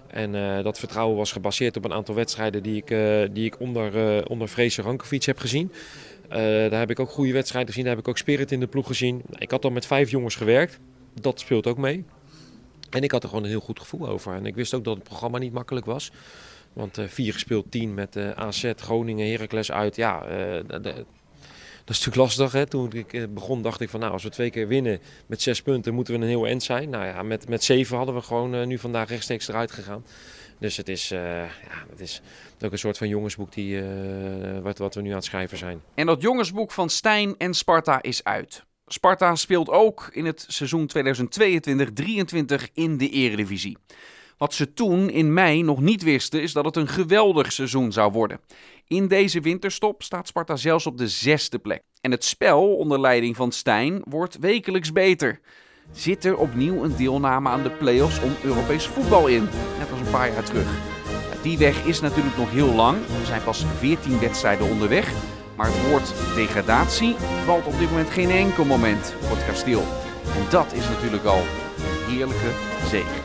En 0.06 0.34
uh, 0.34 0.62
dat 0.62 0.78
vertrouwen 0.78 1.16
was 1.16 1.32
gebaseerd 1.32 1.76
op 1.76 1.84
een 1.84 1.92
aantal 1.92 2.14
wedstrijden 2.14 2.62
die 2.62 2.76
ik, 2.76 2.90
uh, 2.90 3.22
die 3.32 3.44
ik 3.44 3.60
onder, 3.60 4.26
onder 4.28 4.48
Fraser 4.48 4.84
Rankovic 4.84 5.22
heb 5.22 5.38
gezien. 5.38 5.72
daar 6.28 6.78
heb 6.78 6.90
ik 6.90 7.00
ook 7.00 7.10
goede 7.10 7.32
wedstrijden 7.32 7.68
gezien. 7.68 7.84
Daar 7.84 7.94
heb 7.94 8.02
ik 8.02 8.10
ook 8.10 8.18
spirit 8.18 8.52
in 8.52 8.60
de 8.60 8.66
ploeg 8.66 8.86
gezien. 8.86 9.22
Ik 9.38 9.50
had 9.50 9.64
al 9.64 9.70
met 9.70 9.86
vijf 9.86 10.10
jongens 10.10 10.34
gewerkt. 10.34 10.78
Dat 11.20 11.40
speelt 11.40 11.66
ook 11.66 11.78
mee. 11.78 12.04
En 12.90 13.02
ik 13.02 13.10
had 13.10 13.22
er 13.22 13.28
gewoon 13.28 13.44
een 13.44 13.50
heel 13.50 13.60
goed 13.60 13.80
gevoel 13.80 14.08
over. 14.08 14.34
En 14.34 14.46
ik 14.46 14.54
wist 14.54 14.74
ook 14.74 14.84
dat 14.84 14.94
het 14.94 15.04
programma 15.04 15.38
niet 15.38 15.52
makkelijk 15.52 15.86
was. 15.86 16.12
Want 16.72 16.98
vier 17.06 17.32
gespeeld, 17.32 17.70
tien 17.70 17.94
met 17.94 18.16
AZ, 18.16 18.72
Groningen, 18.76 19.30
Heracles 19.30 19.72
uit. 19.72 19.96
Ja, 19.96 20.20
de, 20.66 21.04
dat 21.84 21.96
is 21.96 22.04
natuurlijk 22.04 22.16
lastig. 22.16 22.52
Hè? 22.52 22.66
Toen 22.66 22.92
ik 22.92 23.34
begon 23.34 23.62
dacht 23.62 23.80
ik 23.80 23.90
van 23.90 24.00
nou, 24.00 24.12
als 24.12 24.22
we 24.22 24.30
twee 24.30 24.50
keer 24.50 24.68
winnen 24.68 25.00
met 25.26 25.42
zes 25.42 25.62
punten 25.62 25.94
moeten 25.94 26.14
we 26.14 26.20
een 26.20 26.28
heel 26.28 26.46
end 26.46 26.62
zijn. 26.62 26.90
Nou 26.90 27.04
ja, 27.04 27.22
met, 27.22 27.48
met 27.48 27.64
zeven 27.64 27.96
hadden 27.96 28.14
we 28.14 28.20
gewoon 28.20 28.54
uh, 28.54 28.66
nu 28.66 28.78
vandaag 28.78 29.08
rechtstreeks 29.08 29.48
eruit 29.48 29.72
gegaan. 29.72 30.04
Dus 30.58 30.76
het 30.76 30.88
is, 30.88 31.12
uh, 31.12 31.20
ja, 31.44 31.86
het 31.90 32.00
is 32.00 32.22
ook 32.60 32.72
een 32.72 32.78
soort 32.78 32.98
van 32.98 33.08
jongensboek 33.08 33.52
die, 33.52 33.82
wat, 34.62 34.78
wat 34.78 34.94
we 34.94 35.00
nu 35.00 35.08
aan 35.08 35.16
het 35.16 35.24
schrijven 35.24 35.58
zijn. 35.58 35.82
En 35.94 36.06
dat 36.06 36.22
jongensboek 36.22 36.72
van 36.72 36.90
Stijn 36.90 37.34
en 37.38 37.54
Sparta 37.54 38.02
is 38.02 38.24
uit. 38.24 38.64
Sparta 38.86 39.34
speelt 39.34 39.68
ook 39.68 40.08
in 40.12 40.24
het 40.24 40.44
seizoen 40.48 40.90
2022-23 40.98 42.72
in 42.72 42.96
de 42.96 43.08
Eredivisie. 43.08 43.76
Wat 44.42 44.54
ze 44.54 44.72
toen 44.72 45.10
in 45.10 45.32
mei 45.32 45.62
nog 45.62 45.80
niet 45.80 46.02
wisten 46.02 46.42
is 46.42 46.52
dat 46.52 46.64
het 46.64 46.76
een 46.76 46.88
geweldig 46.88 47.52
seizoen 47.52 47.92
zou 47.92 48.12
worden. 48.12 48.40
In 48.86 49.08
deze 49.08 49.40
winterstop 49.40 50.02
staat 50.02 50.26
Sparta 50.26 50.56
zelfs 50.56 50.86
op 50.86 50.98
de 50.98 51.08
zesde 51.08 51.58
plek. 51.58 51.82
En 52.00 52.10
het 52.10 52.24
spel 52.24 52.76
onder 52.76 53.00
leiding 53.00 53.36
van 53.36 53.52
Stijn 53.52 54.02
wordt 54.04 54.38
wekelijks 54.38 54.92
beter. 54.92 55.40
Zit 55.92 56.24
er 56.24 56.36
opnieuw 56.36 56.84
een 56.84 56.96
deelname 56.96 57.48
aan 57.48 57.62
de 57.62 57.70
play-offs 57.70 58.22
om 58.22 58.34
Europees 58.42 58.86
voetbal 58.86 59.26
in? 59.26 59.48
Net 59.78 59.90
als 59.90 60.00
een 60.00 60.10
paar 60.10 60.32
jaar 60.32 60.44
terug. 60.44 60.68
Die 61.42 61.58
weg 61.58 61.84
is 61.84 62.00
natuurlijk 62.00 62.36
nog 62.36 62.50
heel 62.50 62.74
lang. 62.74 62.96
Er 62.96 63.26
zijn 63.26 63.42
pas 63.42 63.64
14 63.78 64.20
wedstrijden 64.20 64.70
onderweg. 64.70 65.12
Maar 65.56 65.66
het 65.66 65.90
woord 65.90 66.34
degradatie 66.34 67.14
valt 67.44 67.66
op 67.66 67.78
dit 67.78 67.90
moment 67.90 68.10
geen 68.10 68.30
enkel 68.30 68.64
moment 68.64 69.14
voor 69.20 69.36
het 69.36 69.46
kasteel. 69.46 69.82
En 70.36 70.50
dat 70.50 70.72
is 70.72 70.88
natuurlijk 70.88 71.24
al 71.24 71.40
een 71.40 72.14
heerlijke 72.14 72.50
zegen. 72.88 73.21